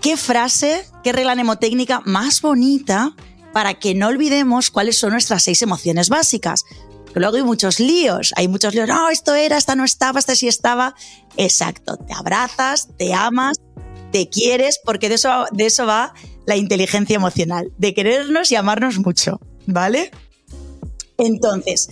¿Qué 0.00 0.16
frase, 0.16 0.84
qué 1.02 1.12
regla 1.12 1.34
mnemotécnica 1.34 2.00
más 2.04 2.40
bonita 2.40 3.14
para 3.52 3.74
que 3.74 3.94
no 3.94 4.08
olvidemos 4.08 4.70
cuáles 4.70 4.98
son 4.98 5.10
nuestras 5.10 5.42
seis 5.42 5.62
emociones 5.62 6.08
básicas? 6.08 6.64
luego 7.14 7.36
hay 7.36 7.42
muchos 7.42 7.80
líos, 7.80 8.32
hay 8.36 8.48
muchos 8.48 8.74
líos, 8.74 8.88
no, 8.88 9.10
esto 9.10 9.34
era, 9.34 9.56
esta 9.56 9.74
no 9.74 9.84
estaba, 9.84 10.18
esta 10.18 10.34
sí 10.36 10.48
estaba. 10.48 10.94
Exacto, 11.36 11.96
te 11.96 12.12
abrazas, 12.14 12.88
te 12.96 13.14
amas, 13.14 13.58
te 14.12 14.28
quieres, 14.28 14.80
porque 14.84 15.08
de 15.08 15.16
eso, 15.16 15.46
de 15.52 15.66
eso 15.66 15.86
va 15.86 16.14
la 16.46 16.56
inteligencia 16.56 17.16
emocional, 17.16 17.72
de 17.76 17.94
querernos 17.94 18.50
y 18.52 18.56
amarnos 18.56 18.98
mucho, 18.98 19.40
¿vale? 19.66 20.10
Entonces, 21.18 21.88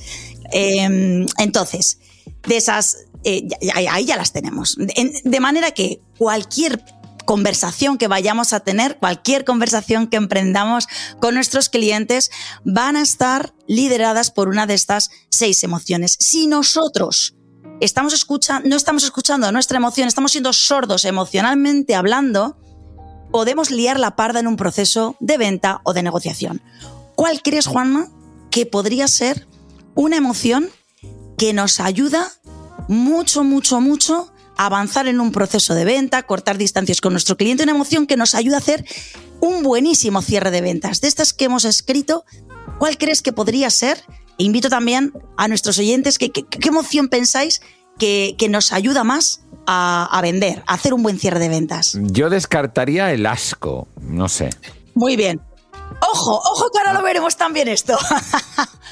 em, 0.52 1.26
entonces, 1.38 1.99
de 2.46 2.56
esas 2.56 3.06
eh, 3.28 3.48
ahí 3.74 4.04
ya 4.04 4.16
las 4.16 4.32
tenemos. 4.32 4.76
De, 4.76 5.40
manera 5.40 5.72
que 5.72 6.00
cualquier 6.16 6.84
conversación 7.24 7.98
que 7.98 8.06
vayamos 8.06 8.52
a 8.52 8.60
tener, 8.60 8.98
cualquier 8.98 9.44
conversación 9.44 10.06
que 10.06 10.16
emprendamos 10.16 10.86
con 11.18 11.34
nuestros 11.34 11.68
clientes, 11.68 12.30
van 12.64 12.94
a 12.94 13.02
estar 13.02 13.52
lideradas 13.66 14.30
por 14.30 14.48
una 14.48 14.66
de 14.66 14.74
estas 14.74 15.10
seis 15.28 15.64
emociones. 15.64 16.16
Si 16.20 16.46
nosotros 16.46 17.34
estamos 17.80 18.14
escuchando, 18.14 18.68
no 18.68 18.76
estamos 18.76 19.02
escuchando 19.02 19.50
nuestra 19.50 19.78
emoción, 19.78 20.06
estamos 20.06 20.30
siendo 20.30 20.52
sordos 20.52 21.04
emocionalmente 21.04 21.96
hablando, 21.96 22.56
podemos 23.32 23.72
liar 23.72 23.98
la 23.98 24.14
parda 24.14 24.38
en 24.38 24.46
un 24.46 24.56
proceso 24.56 25.16
de 25.18 25.36
venta 25.36 25.80
o 25.82 25.94
de 25.94 26.04
negociación. 26.04 26.62
¿Cuál 27.16 27.42
crees, 27.42 27.66
Juanma, 27.66 28.08
que 28.52 28.66
podría 28.66 29.08
ser 29.08 29.48
una 29.96 30.16
emoción 30.16 30.70
que 31.37 31.52
nos 31.52 31.81
ayuda 31.81 32.33
mucho, 32.88 33.45
mucho, 33.45 33.81
mucho 33.81 34.33
a 34.57 34.66
avanzar 34.66 35.07
en 35.07 35.21
un 35.21 35.33
proceso 35.33 35.75
de 35.75 35.85
venta, 35.85 36.23
cortar 36.23 36.57
distancias 36.57 37.00
con 37.00 37.12
nuestro 37.12 37.37
cliente, 37.37 37.62
una 37.64 37.73
emoción 37.73 38.07
que 38.07 38.16
nos 38.16 38.35
ayuda 38.35 38.57
a 38.57 38.59
hacer 38.59 38.85
un 39.40 39.62
buenísimo 39.62 40.23
cierre 40.23 40.50
de 40.50 40.62
ventas. 40.62 41.00
De 41.00 41.09
estas 41.09 41.33
que 41.33 41.45
hemos 41.45 41.64
escrito, 41.64 42.25
¿cuál 42.78 42.97
crees 42.97 43.23
que 43.23 43.33
podría 43.33 43.69
ser? 43.71 43.99
E 44.38 44.45
invito 44.45 44.69
también 44.69 45.12
a 45.37 45.49
nuestros 45.49 45.78
oyentes 45.78 46.19
que, 46.19 46.31
qué 46.31 46.69
emoción 46.69 47.09
pensáis 47.09 47.61
que, 47.99 48.35
que, 48.38 48.49
nos 48.49 48.73
ayuda 48.73 49.05
más 49.05 49.43
a, 49.66 50.09
a 50.11 50.23
vender, 50.23 50.62
a 50.66 50.75
hacer 50.75 50.95
un 50.95 51.02
buen 51.02 51.19
cierre 51.19 51.38
de 51.38 51.49
ventas. 51.49 51.99
Yo 52.00 52.31
descartaría 52.31 53.12
el 53.12 53.26
asco, 53.26 53.88
no 54.00 54.28
sé. 54.28 54.50
Muy 54.95 55.16
bien. 55.16 55.40
Ojo, 56.00 56.37
ojo 56.37 56.71
que 56.71 56.78
ahora 56.78 56.93
lo 56.93 57.02
veremos 57.02 57.37
también 57.37 57.69
esto. 57.69 57.97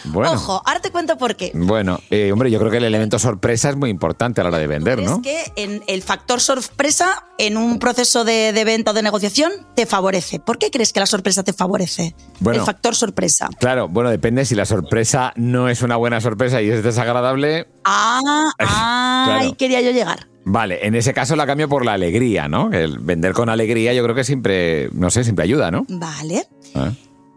Bueno, 0.07 0.33
ojo, 0.33 0.63
ahora 0.67 0.81
te 0.81 0.91
cuento 0.91 1.17
por 1.17 1.35
qué. 1.35 1.51
Bueno, 1.55 1.99
eh, 2.11 2.31
hombre, 2.31 2.51
yo 2.51 2.59
creo 2.59 2.71
que 2.71 2.77
el 2.77 2.85
elemento 2.85 3.19
sorpresa 3.19 3.71
es 3.71 3.77
muy 3.77 3.89
importante 3.89 4.41
a 4.41 4.45
la 4.45 4.49
hora 4.49 4.59
de 4.59 4.67
vender, 4.67 5.03
¿no? 5.03 5.17
Es 5.17 5.23
que 5.23 5.53
en 5.57 5.83
el 5.87 6.03
factor 6.03 6.41
sorpresa 6.41 7.25
en 7.39 7.57
un 7.57 7.79
proceso 7.79 8.23
de, 8.25 8.53
venta 8.65 8.91
o 8.91 8.95
de 8.95 9.03
negociación 9.03 9.51
te 9.75 9.87
favorece. 9.87 10.41
¿Por 10.41 10.59
qué 10.59 10.71
crees 10.71 10.93
que 10.93 11.01
la 11.01 11.07
sorpresa 11.07 11.43
te 11.43 11.53
favorece? 11.53 12.15
el 12.45 12.61
factor 12.61 12.95
sorpresa. 12.95 13.49
Claro, 13.59 13.89
bueno, 13.89 14.11
depende 14.11 14.45
si 14.45 14.55
la 14.55 14.67
sorpresa 14.67 15.33
no 15.37 15.69
es 15.71 15.81
una 15.81 15.97
buena 15.97 16.21
sorpresa 16.21 16.61
y 16.61 16.69
es 16.69 16.83
desagradable. 16.85 17.69
Ah, 17.85 18.21
ah 18.59 19.39
ahí 19.41 19.55
quería 19.55 19.81
yo 19.81 19.91
llegar. 19.91 20.29
Vale, 20.47 20.87
en 20.87 20.95
ese 20.95 21.15
caso 21.15 21.37
la 21.37 21.47
cambio 21.47 21.71
por 21.71 21.87
la 21.87 21.95
alegría, 21.95 22.49
¿no? 22.49 22.71
El 22.71 22.99
vender 22.99 23.33
con 23.33 23.49
alegría 23.49 23.95
yo 23.95 24.03
creo 24.03 24.15
que 24.15 24.25
siempre, 24.25 24.91
no 24.93 25.11
sé, 25.11 25.25
siempre 25.25 25.45
ayuda, 25.45 25.71
¿no? 25.71 25.87
Vale. 25.89 26.47
Ah. 26.75 26.93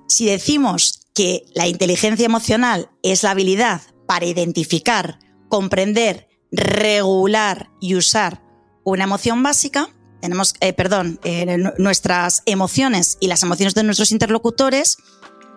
Si 0.07 0.25
decimos 0.25 1.07
que 1.13 1.45
la 1.53 1.67
inteligencia 1.67 2.25
emocional 2.25 2.89
es 3.03 3.23
la 3.23 3.31
habilidad 3.31 3.81
para 4.05 4.25
identificar, 4.25 5.19
comprender, 5.49 6.27
regular 6.51 7.69
y 7.81 7.95
usar 7.95 8.41
una 8.83 9.03
emoción 9.03 9.43
básica, 9.43 9.89
tenemos, 10.21 10.55
eh, 10.61 10.73
perdón, 10.73 11.19
eh, 11.23 11.57
nuestras 11.77 12.41
emociones 12.45 13.17
y 13.19 13.27
las 13.27 13.43
emociones 13.43 13.75
de 13.75 13.83
nuestros 13.83 14.11
interlocutores, 14.11 14.97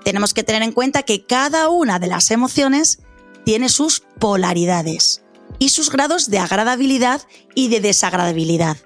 tenemos 0.05 0.35
que 0.35 0.43
tener 0.43 0.63
en 0.63 0.73
cuenta 0.73 1.03
que 1.03 1.27
cada 1.27 1.69
una 1.69 1.99
de 1.99 2.09
las 2.09 2.31
emociones 2.31 3.01
tiene 3.45 3.69
sus 3.69 4.01
polaridades 4.19 5.23
y 5.59 5.71
sus 5.71 5.91
grados 5.91 6.31
de 6.31 6.39
agradabilidad 6.39 7.23
y 7.55 7.69
de 7.69 7.81
desagradabilidad. 7.81 8.77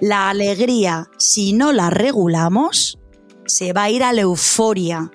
La 0.00 0.30
alegría, 0.30 1.08
si 1.18 1.52
no 1.52 1.72
la 1.72 1.90
regulamos, 1.90 2.98
se 3.52 3.72
va 3.72 3.84
a 3.84 3.90
ir 3.90 4.02
a 4.02 4.12
la 4.12 4.22
euforia. 4.22 5.10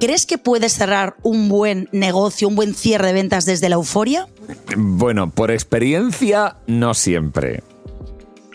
¿Crees 0.00 0.24
que 0.26 0.38
puedes 0.38 0.72
cerrar 0.72 1.16
un 1.22 1.48
buen 1.48 1.88
negocio, 1.92 2.48
un 2.48 2.56
buen 2.56 2.74
cierre 2.74 3.08
de 3.08 3.12
ventas 3.12 3.44
desde 3.44 3.68
la 3.68 3.74
euforia? 3.74 4.28
Bueno, 4.76 5.30
por 5.30 5.50
experiencia, 5.50 6.56
no 6.66 6.94
siempre. 6.94 7.62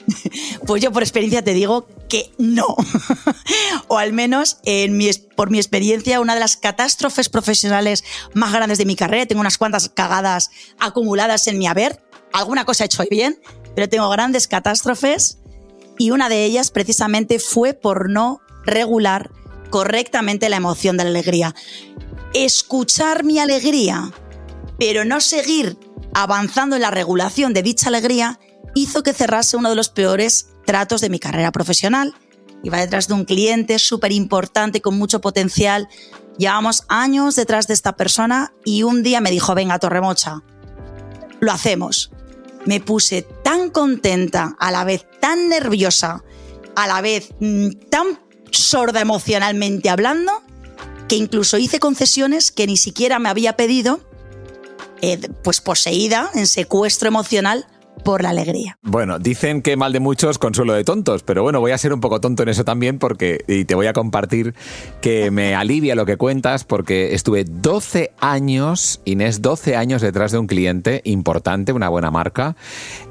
Pues 0.66 0.82
yo 0.82 0.92
por 0.92 1.04
experiencia 1.04 1.44
te 1.44 1.54
digo 1.54 1.88
que 2.10 2.32
no. 2.38 2.66
o 3.88 3.98
al 3.98 4.14
menos 4.14 4.58
en 4.64 4.96
mi, 4.98 5.12
por 5.36 5.50
mi 5.50 5.58
experiencia, 5.58 6.22
una 6.22 6.34
de 6.34 6.40
las 6.40 6.56
catástrofes 6.56 7.28
profesionales 7.30 8.06
más 8.34 8.54
grandes 8.54 8.78
de 8.78 8.86
mi 8.86 8.96
carrera. 8.96 9.26
Tengo 9.26 9.42
unas 9.42 9.58
cuantas 9.58 9.90
cagadas 9.90 10.50
acumuladas 10.80 11.48
en 11.48 11.58
mi 11.58 11.68
haber. 11.68 12.02
Alguna 12.34 12.66
cosa 12.66 12.84
he 12.84 12.88
hecho 12.88 13.04
bien, 13.10 13.40
pero 13.76 13.90
tengo 13.90 14.10
grandes 14.10 14.48
catástrofes 14.48 15.40
y 15.98 16.12
una 16.12 16.30
de 16.30 16.46
ellas 16.46 16.72
precisamente 16.72 17.40
fue 17.40 17.74
por 17.74 18.10
no 18.10 18.42
regular 18.68 19.32
correctamente 19.70 20.50
la 20.50 20.58
emoción 20.58 20.98
de 20.98 21.04
la 21.06 21.10
alegría. 21.10 21.56
Escuchar 22.34 23.24
mi 23.24 23.40
alegría, 23.40 24.12
pero 24.78 25.06
no 25.06 25.20
seguir 25.22 25.78
avanzando 26.14 26.76
en 26.76 26.82
la 26.82 26.92
regulación 26.92 27.54
de 27.54 27.64
dicha 27.64 27.88
alegría, 27.90 28.40
hizo 28.76 29.04
que 29.04 29.14
cerrase 29.14 29.58
uno 29.58 29.70
de 29.70 29.76
los 29.76 29.90
peores 29.90 30.50
tratos 30.66 31.02
de 31.02 31.10
mi 31.10 31.20
carrera 31.20 31.52
profesional. 31.52 32.14
Iba 32.64 32.80
detrás 32.80 33.08
de 33.08 33.14
un 33.14 33.26
cliente 33.26 33.80
súper 33.80 34.12
importante 34.12 34.82
con 34.82 34.98
mucho 34.98 35.22
potencial. 35.22 35.88
Llevamos 36.38 36.84
años 36.88 37.36
detrás 37.36 37.68
de 37.68 37.74
esta 37.74 37.96
persona 37.96 38.54
y 38.66 38.84
un 38.84 39.04
día 39.04 39.22
me 39.22 39.32
dijo, 39.32 39.56
venga, 39.56 39.80
Torremocha, 39.80 40.44
lo 41.40 41.52
hacemos. 41.52 42.12
Me 42.66 42.82
puse 42.82 43.22
tan 43.44 43.70
contenta, 43.70 44.56
a 44.60 44.72
la 44.72 44.84
vez 44.84 45.06
tan 45.22 45.50
nerviosa, 45.50 46.24
a 46.76 46.88
la 46.88 47.02
vez 47.02 47.30
mm, 47.40 47.70
tan 47.90 48.20
sorda 48.58 49.02
emocionalmente 49.02 49.90
hablando, 49.90 50.44
que 51.08 51.16
incluso 51.16 51.58
hice 51.58 51.80
concesiones 51.80 52.52
que 52.52 52.68
ni 52.68 52.78
siquiera 52.78 53.20
me 53.20 53.30
había 53.30 53.56
pedido, 53.56 54.02
eh, 55.02 55.20
pues 55.44 55.62
poseída 55.62 56.30
en 56.34 56.48
secuestro 56.48 57.08
emocional 57.08 57.68
por 58.08 58.24
la 58.24 58.30
alegría. 58.30 58.78
Bueno, 58.84 59.20
dicen 59.20 59.62
que 59.62 59.76
mal 59.76 59.92
de 59.92 60.00
muchos, 60.00 60.38
consuelo 60.38 60.72
de 60.72 60.86
tontos, 60.86 61.24
pero 61.24 61.44
bueno, 61.44 61.60
voy 61.60 61.72
a 61.72 61.78
ser 61.78 61.92
un 61.92 62.00
poco 62.00 62.22
tonto 62.22 62.44
en 62.44 62.48
eso 62.48 62.64
también 62.64 63.00
porque, 63.00 63.44
y 63.50 63.66
te 63.66 63.76
voy 63.76 63.88
a 63.88 63.92
compartir 63.92 64.56
que 65.02 65.30
me 65.30 65.56
alivia 65.56 65.94
lo 65.94 66.06
que 66.06 66.16
cuentas 66.16 66.64
porque 66.64 67.14
estuve 67.14 67.44
12 67.44 68.14
años, 68.22 69.02
Inés, 69.04 69.42
12 69.42 69.76
años 69.76 70.02
detrás 70.02 70.32
de 70.32 70.38
un 70.38 70.48
cliente 70.48 71.02
importante, 71.04 71.74
una 71.74 71.90
buena 71.90 72.10
marca, 72.10 72.56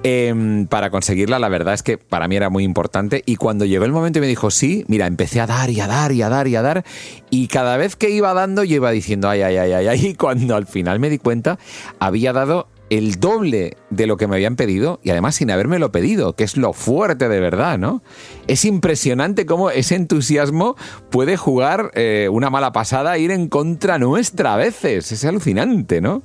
em, 0.03 0.67
para 0.67 0.89
conseguirla, 0.89 1.39
la 1.39 1.51
verdad 1.51 1.75
es 1.75 1.83
que 1.83 1.99
para 1.99 2.27
mí 2.27 2.37
era 2.37 2.49
muy 2.49 2.65
importante. 2.65 3.23
Y 3.27 3.37
cuando 3.37 3.67
llegó 3.67 3.85
el 3.85 3.93
momento 3.93 4.19
y 4.19 4.23
me 4.23 4.29
dijo 4.29 4.51
sí, 4.51 4.87
mira, 4.89 5.07
empecé 5.07 5.43
a 5.43 5.47
dar 5.47 5.69
y 5.69 5.79
a 5.79 5.87
dar 5.87 6.13
y 6.13 6.23
a 6.23 6.31
dar 6.31 6.49
y 6.49 6.57
a 6.57 6.63
dar 6.63 6.87
y 7.29 7.49
cada 7.49 7.77
vez 7.77 7.97
que 7.97 8.09
iba 8.09 8.33
dando 8.33 8.65
yo 8.65 8.77
iba 8.77 8.91
diciendo 8.93 9.29
ay, 9.29 9.43
ay, 9.43 9.59
ay, 9.59 9.73
ay, 9.73 9.89
ay, 9.89 10.07
y 10.13 10.15
cuando 10.15 10.57
al 10.57 10.67
final 10.67 11.01
me 11.01 11.11
di 11.11 11.19
cuenta 11.19 11.59
había 11.99 12.33
dado 12.33 12.69
el 12.91 13.19
doble 13.19 13.77
de 13.91 14.07
lo 14.07 14.17
que 14.17 14.27
me 14.27 14.37
habían 14.37 14.57
pedido 14.57 15.01
y 15.03 15.11
además 15.11 15.37
sin 15.37 15.51
habérmelo 15.51 15.93
pedido, 15.93 16.35
que 16.35 16.45
es 16.45 16.57
lo 16.57 16.73
fuerte 16.73 17.29
de 17.29 17.41
verdad, 17.41 17.79
¿no? 17.79 18.03
Es 18.47 18.65
impresionante 18.65 19.47
cómo 19.47 19.71
ese 19.71 19.97
entusiasmo 19.97 20.77
puede 21.11 21.37
jugar 21.37 21.91
eh, 21.95 22.29
una 22.31 22.51
mala 22.51 22.73
pasada, 22.73 23.19
ir 23.19 23.31
en 23.31 23.49
contra 23.49 23.99
nuestra 23.99 24.55
a 24.55 24.57
veces. 24.57 25.11
Es 25.13 25.25
alucinante, 25.25 26.01
¿no? 26.01 26.23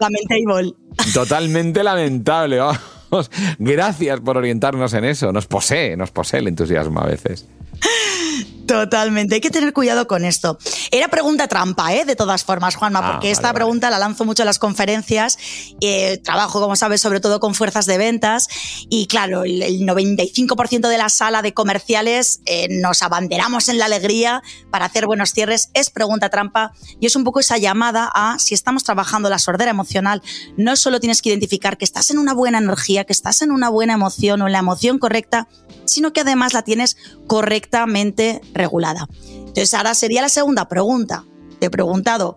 Lamentable. 0.00 0.74
Totalmente 1.12 1.82
lamentable. 1.82 2.58
Vamos. 2.58 3.30
Gracias 3.58 4.20
por 4.20 4.36
orientarnos 4.36 4.92
en 4.94 5.04
eso. 5.04 5.32
Nos 5.32 5.46
posee, 5.46 5.96
nos 5.96 6.10
posee 6.10 6.40
el 6.40 6.48
entusiasmo 6.48 7.00
a 7.00 7.06
veces. 7.06 7.46
Totalmente, 8.66 9.36
hay 9.36 9.40
que 9.40 9.50
tener 9.50 9.72
cuidado 9.72 10.06
con 10.06 10.24
esto. 10.24 10.58
Era 10.90 11.08
pregunta 11.08 11.48
trampa, 11.48 11.94
¿eh? 11.94 12.04
de 12.04 12.16
todas 12.16 12.44
formas, 12.44 12.76
Juanma, 12.76 13.00
ah, 13.00 13.12
porque 13.12 13.30
esta 13.30 13.52
pregunta 13.52 13.90
la 13.90 13.98
lanzo 13.98 14.24
mucho 14.24 14.42
en 14.42 14.46
las 14.46 14.58
conferencias. 14.58 15.38
Eh, 15.80 16.18
trabajo, 16.18 16.60
como 16.60 16.76
sabes, 16.76 17.00
sobre 17.00 17.20
todo 17.20 17.40
con 17.40 17.54
fuerzas 17.54 17.86
de 17.86 17.98
ventas. 17.98 18.48
Y 18.88 19.06
claro, 19.06 19.44
el, 19.44 19.62
95% 19.84 20.88
de 20.88 20.98
la 20.98 21.08
sala 21.08 21.42
de 21.42 21.52
comerciales 21.52 22.40
eh, 22.46 22.68
nos 22.70 23.02
abanderamos 23.02 23.68
en 23.68 23.78
la 23.78 23.86
alegría 23.86 24.42
para 24.70 24.86
hacer 24.86 25.06
buenos 25.06 25.32
cierres. 25.32 25.70
Es 25.74 25.90
pregunta 25.90 26.30
trampa 26.30 26.72
y 27.00 27.06
es 27.06 27.16
un 27.16 27.24
poco 27.24 27.40
esa 27.40 27.58
llamada 27.58 28.10
a 28.14 28.38
si 28.38 28.54
estamos 28.54 28.84
trabajando 28.84 29.28
la 29.28 29.38
sordera 29.38 29.70
emocional, 29.70 30.22
no 30.56 30.76
solo 30.76 31.00
tienes 31.00 31.22
que 31.22 31.30
identificar 31.30 31.76
que 31.76 31.84
estás 31.84 32.10
en 32.10 32.18
una 32.18 32.34
buena 32.34 32.58
energía, 32.58 33.04
que 33.04 33.12
estás 33.12 33.42
en 33.42 33.50
una 33.50 33.68
buena 33.68 33.94
emoción 33.94 34.42
o 34.42 34.46
en 34.46 34.52
la 34.52 34.58
emoción 34.58 34.98
correcta, 34.98 35.48
sino 35.86 36.12
que 36.12 36.20
además 36.20 36.52
la 36.52 36.62
tienes 36.62 36.96
correctamente 37.26 38.40
regulada. 38.52 39.08
Entonces 39.28 39.74
ahora 39.74 39.94
sería 39.94 40.22
la 40.22 40.28
segunda 40.28 40.68
pregunta. 40.68 41.24
Te 41.58 41.66
he 41.66 41.70
preguntado 41.70 42.36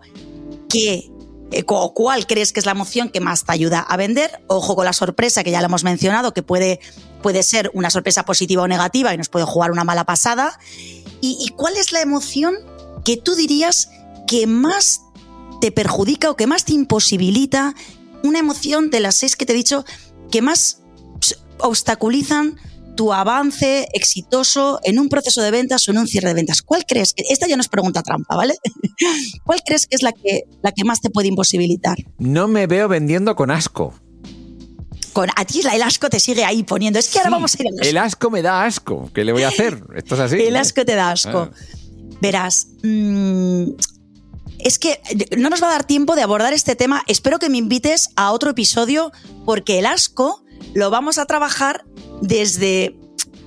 qué 0.68 1.10
eh, 1.50 1.64
o 1.66 1.94
cuál 1.94 2.26
crees 2.26 2.52
que 2.52 2.60
es 2.60 2.66
la 2.66 2.72
emoción 2.72 3.08
que 3.08 3.20
más 3.20 3.44
te 3.44 3.52
ayuda 3.52 3.80
a 3.80 3.96
vender. 3.96 4.42
Ojo 4.48 4.76
con 4.76 4.84
la 4.84 4.92
sorpresa, 4.92 5.42
que 5.42 5.50
ya 5.50 5.60
lo 5.60 5.66
hemos 5.66 5.84
mencionado, 5.84 6.34
que 6.34 6.42
puede, 6.42 6.80
puede 7.22 7.42
ser 7.42 7.70
una 7.74 7.90
sorpresa 7.90 8.24
positiva 8.24 8.62
o 8.62 8.68
negativa 8.68 9.14
y 9.14 9.18
nos 9.18 9.28
puede 9.28 9.46
jugar 9.46 9.70
una 9.70 9.84
mala 9.84 10.04
pasada. 10.04 10.58
¿Y, 11.20 11.38
y 11.40 11.48
cuál 11.50 11.76
es 11.76 11.92
la 11.92 12.00
emoción 12.00 12.54
que 13.04 13.16
tú 13.16 13.34
dirías 13.34 13.90
que 14.26 14.46
más 14.46 15.02
te 15.60 15.72
perjudica 15.72 16.30
o 16.30 16.36
que 16.36 16.46
más 16.46 16.64
te 16.64 16.74
imposibilita? 16.74 17.74
Una 18.22 18.40
emoción 18.40 18.90
de 18.90 19.00
las 19.00 19.16
seis 19.16 19.34
que 19.34 19.46
te 19.46 19.52
he 19.52 19.56
dicho 19.56 19.84
que 20.30 20.42
más 20.42 20.82
obstaculizan 21.58 22.56
tu 22.98 23.12
avance 23.12 23.86
exitoso 23.92 24.80
en 24.82 24.98
un 24.98 25.08
proceso 25.08 25.40
de 25.40 25.52
ventas 25.52 25.86
o 25.86 25.92
en 25.92 25.98
un 25.98 26.08
cierre 26.08 26.30
de 26.30 26.34
ventas? 26.34 26.62
¿Cuál 26.62 26.84
crees 26.84 27.14
que, 27.14 27.22
esta 27.30 27.46
ya 27.46 27.54
no 27.54 27.60
es 27.60 27.68
pregunta 27.68 28.02
trampa, 28.02 28.34
¿vale? 28.34 28.56
¿Cuál 29.44 29.60
crees 29.64 29.86
que 29.86 29.94
es 29.94 30.02
la 30.02 30.10
que, 30.10 30.42
la 30.64 30.72
que 30.72 30.82
más 30.82 31.00
te 31.00 31.08
puede 31.08 31.28
imposibilitar? 31.28 31.96
No 32.18 32.48
me 32.48 32.66
veo 32.66 32.88
vendiendo 32.88 33.36
con 33.36 33.52
asco. 33.52 33.94
asco. 35.04 35.26
A 35.36 35.44
ti 35.44 35.60
el 35.60 35.82
asco 35.82 36.10
te 36.10 36.18
sigue 36.18 36.44
ahí 36.44 36.64
poniendo. 36.64 36.98
Es 36.98 37.08
que 37.08 37.18
ahora 37.18 37.30
vamos 37.30 37.54
a 37.54 37.62
ir 37.62 37.68
al 37.68 37.74
asco. 37.74 37.88
El 37.88 37.98
asco 37.98 38.30
me 38.30 38.42
da 38.42 38.64
asco. 38.64 39.10
¿Qué 39.14 39.24
le 39.24 39.30
voy 39.30 39.44
a 39.44 39.48
hacer? 39.48 39.80
Esto 39.94 40.16
es 40.16 40.20
así. 40.20 40.42
El 40.42 40.56
asco 40.56 40.84
te 40.84 40.96
da 40.96 41.12
asco. 41.12 41.38
Ah. 41.38 41.50
Verás, 42.20 42.66
mm, 42.82 43.74
es 44.58 44.80
que 44.80 45.00
no 45.36 45.50
nos 45.50 45.62
va 45.62 45.68
a 45.68 45.70
dar 45.70 45.84
tiempo 45.84 46.16
de 46.16 46.22
abordar 46.22 46.52
este 46.52 46.74
tema. 46.74 47.04
Espero 47.06 47.38
que 47.38 47.48
me 47.48 47.58
invites 47.58 48.10
a 48.16 48.32
otro 48.32 48.50
episodio 48.50 49.12
porque 49.44 49.78
el 49.78 49.86
asco 49.86 50.42
lo 50.74 50.90
vamos 50.90 51.18
a 51.18 51.26
trabajar 51.26 51.84
desde 52.22 52.96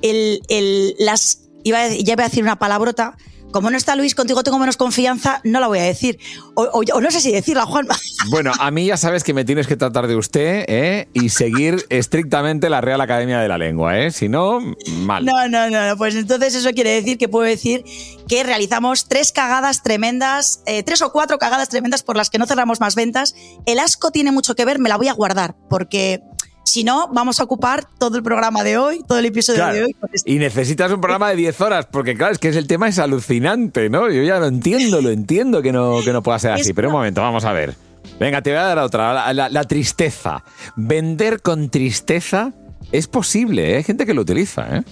el, 0.02 0.42
el- 0.50 0.96
las... 1.00 1.40
Iba 1.64 1.84
a, 1.84 1.90
ya 1.90 2.16
voy 2.16 2.24
a 2.24 2.28
decir 2.28 2.44
una 2.44 2.58
palabrota. 2.60 3.16
Como 3.52 3.70
no 3.70 3.76
está 3.76 3.98
Luis, 3.98 4.16
contigo 4.16 4.44
tengo 4.44 4.58
menos 4.60 4.78
confianza, 4.78 5.42
no 5.44 5.60
la 5.60 5.68
voy 5.68 5.80
a 5.80 5.84
decir. 5.84 6.18
O, 6.56 6.64
o- 6.64 6.84
o 6.94 7.02
no 7.02 7.12
sé 7.12 7.20
si 7.20 7.32
decirla, 7.34 7.66
Juan. 7.66 7.86
Bueno, 8.30 8.52
a 8.60 8.72
mí 8.72 8.86
ya 8.86 8.98
sabes 8.98 9.24
que 9.24 9.34
me 9.34 9.44
tienes 9.44 9.68
que 9.68 9.76
tratar 9.76 10.08
de 10.08 10.16
usted 10.16 10.64
¿eh? 10.70 11.10
y 11.14 11.30
seguir 11.30 11.84
estrictamente 11.90 12.70
la 12.70 12.80
Real 12.80 13.02
Academia 13.02 13.40
de 13.42 13.48
la 13.48 13.58
Lengua, 13.58 14.00
¿eh? 14.00 14.12
Si 14.12 14.30
no, 14.30 14.60
mal. 15.00 15.26
No, 15.26 15.48
no, 15.50 15.70
no, 15.70 15.90
no. 15.90 15.98
Pues 15.98 16.16
entonces 16.16 16.54
eso 16.56 16.70
quiere 16.72 16.92
decir 16.92 17.18
que 17.18 17.28
puedo 17.28 17.46
decir 17.46 17.84
que 18.28 18.44
realizamos 18.44 19.08
tres 19.10 19.32
cagadas 19.32 19.84
tremendas, 19.84 20.62
eh, 20.66 20.84
tres 20.84 21.02
o 21.02 21.12
cuatro 21.12 21.38
cagadas 21.40 21.68
tremendas 21.70 22.04
por 22.04 22.16
las 22.16 22.30
que 22.30 22.38
no 22.38 22.46
cerramos 22.46 22.80
más 22.80 22.96
ventas. 22.96 23.36
El 23.66 23.80
asco 23.80 24.12
tiene 24.12 24.32
mucho 24.32 24.56
que 24.56 24.66
ver, 24.66 24.80
me 24.80 24.88
la 24.88 24.98
voy 24.98 25.08
a 25.10 25.14
guardar, 25.14 25.56
porque 25.70 26.22
si 26.63 26.84
no, 26.84 27.08
vamos 27.13 27.39
a 27.39 27.43
ocupar 27.43 27.86
todo 27.97 28.17
el 28.17 28.24
programa 28.24 28.63
de 28.63 28.78
hoy, 28.78 29.04
todo 29.08 29.17
el 29.19 29.26
episodio 29.26 29.60
Claro. 29.60 29.76
de 29.76 29.84
hoy. 29.86 29.95
Y 30.26 30.36
necesitas 30.36 30.91
un 30.91 31.02
programa 31.02 31.30
de 31.30 31.36
10 31.36 31.60
horas, 31.62 31.88
porque 31.91 32.15
claro, 32.15 32.34
es 32.34 32.39
que 32.39 32.50
es 32.50 32.56
el 32.56 32.67
tema 32.67 32.88
es 32.88 33.00
alucinante, 33.00 33.89
¿no? 33.89 34.10
Yo 34.10 34.24
ya 34.24 34.39
lo 34.39 34.45
entiendo, 34.47 35.02
lo 35.02 35.10
entiendo 35.10 35.62
que 35.62 35.71
no, 35.71 36.00
que 36.04 36.13
no 36.13 36.21
pueda 36.24 36.39
ser 36.39 36.52
así. 36.52 36.74
Pero 36.74 36.88
un 36.89 36.93
momento, 36.93 37.21
vamos 37.21 37.43
a 37.45 37.52
ver. 37.54 37.76
Venga, 38.19 38.41
te 38.41 38.52
voy 38.52 38.60
a 38.60 38.63
dar 38.63 38.80
otra. 38.80 39.13
La, 39.13 39.34
la- 39.34 39.50
la 39.50 39.63
tristeza. 39.63 40.43
Vender 40.76 41.41
con 41.41 41.69
tristeza 41.69 42.54
es 42.91 43.08
posible, 43.08 43.74
¿eh? 43.74 43.78
Hay 43.78 43.84
gente 43.84 44.06
que 44.06 44.13
lo 44.13 44.21
utiliza, 44.21 44.78
¿eh? 44.78 44.84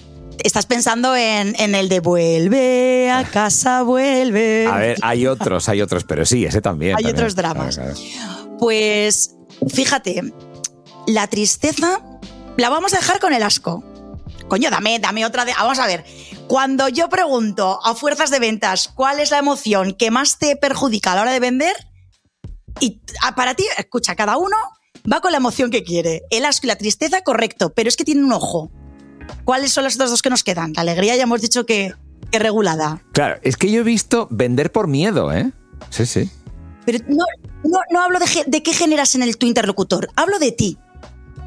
Estás 0.42 0.64
pensando 0.66 1.14
en, 1.16 1.54
en 1.60 1.74
el 1.74 1.88
de 1.88 2.00
vuelve 2.00 3.10
a 3.10 3.24
casa, 3.24 3.82
vuelve. 3.82 4.66
A 4.66 4.76
ver, 4.78 4.96
hay 5.02 5.26
otros, 5.26 5.68
hay 5.68 5.82
otros, 5.82 6.04
pero 6.04 6.24
sí, 6.24 6.44
ese 6.46 6.60
también. 6.62 6.92
Hay 6.96 7.02
también. 7.02 7.16
otros 7.16 7.34
dramas. 7.36 7.76
Claro, 7.76 7.94
claro. 7.94 8.56
Pues 8.58 9.34
fíjate, 9.68 10.32
la 11.14 11.26
tristeza 11.26 12.02
la 12.56 12.68
vamos 12.68 12.94
a 12.94 12.98
dejar 12.98 13.20
con 13.20 13.32
el 13.32 13.42
asco. 13.42 13.84
Coño, 14.48 14.70
dame, 14.70 14.98
dame 14.98 15.24
otra 15.24 15.44
de. 15.44 15.52
Vamos 15.52 15.78
a 15.78 15.86
ver. 15.86 16.04
Cuando 16.48 16.88
yo 16.88 17.08
pregunto 17.08 17.78
a 17.84 17.94
fuerzas 17.94 18.30
de 18.30 18.40
ventas 18.40 18.88
cuál 18.88 19.20
es 19.20 19.30
la 19.30 19.38
emoción 19.38 19.94
que 19.94 20.10
más 20.10 20.38
te 20.38 20.56
perjudica 20.56 21.12
a 21.12 21.14
la 21.14 21.22
hora 21.22 21.32
de 21.32 21.40
vender, 21.40 21.76
y 22.80 23.00
para 23.36 23.54
ti, 23.54 23.64
escucha, 23.78 24.16
cada 24.16 24.36
uno 24.36 24.56
va 25.10 25.20
con 25.20 25.30
la 25.32 25.38
emoción 25.38 25.70
que 25.70 25.84
quiere. 25.84 26.22
El 26.30 26.44
asco 26.44 26.66
y 26.66 26.68
la 26.68 26.76
tristeza, 26.76 27.22
correcto, 27.22 27.72
pero 27.74 27.88
es 27.88 27.96
que 27.96 28.04
tiene 28.04 28.24
un 28.24 28.32
ojo. 28.32 28.70
¿Cuáles 29.44 29.72
son 29.72 29.84
los 29.84 29.94
otros 29.94 30.10
dos 30.10 30.22
que 30.22 30.30
nos 30.30 30.42
quedan? 30.42 30.72
La 30.74 30.82
alegría 30.82 31.16
ya 31.16 31.22
hemos 31.22 31.40
dicho 31.40 31.64
que, 31.66 31.94
que 32.30 32.38
regulada. 32.38 33.02
Claro, 33.12 33.38
es 33.42 33.56
que 33.56 33.70
yo 33.70 33.80
he 33.80 33.84
visto 33.84 34.26
vender 34.30 34.72
por 34.72 34.88
miedo, 34.88 35.32
¿eh? 35.32 35.52
Sí, 35.90 36.06
sí. 36.06 36.30
Pero 36.84 36.98
no, 37.08 37.24
no, 37.64 37.78
no 37.90 38.02
hablo 38.02 38.18
de, 38.18 38.26
de 38.46 38.62
qué 38.62 38.72
generas 38.72 39.14
en 39.14 39.22
el 39.22 39.36
tu 39.36 39.46
interlocutor, 39.46 40.10
hablo 40.16 40.38
de 40.38 40.52
ti. 40.52 40.78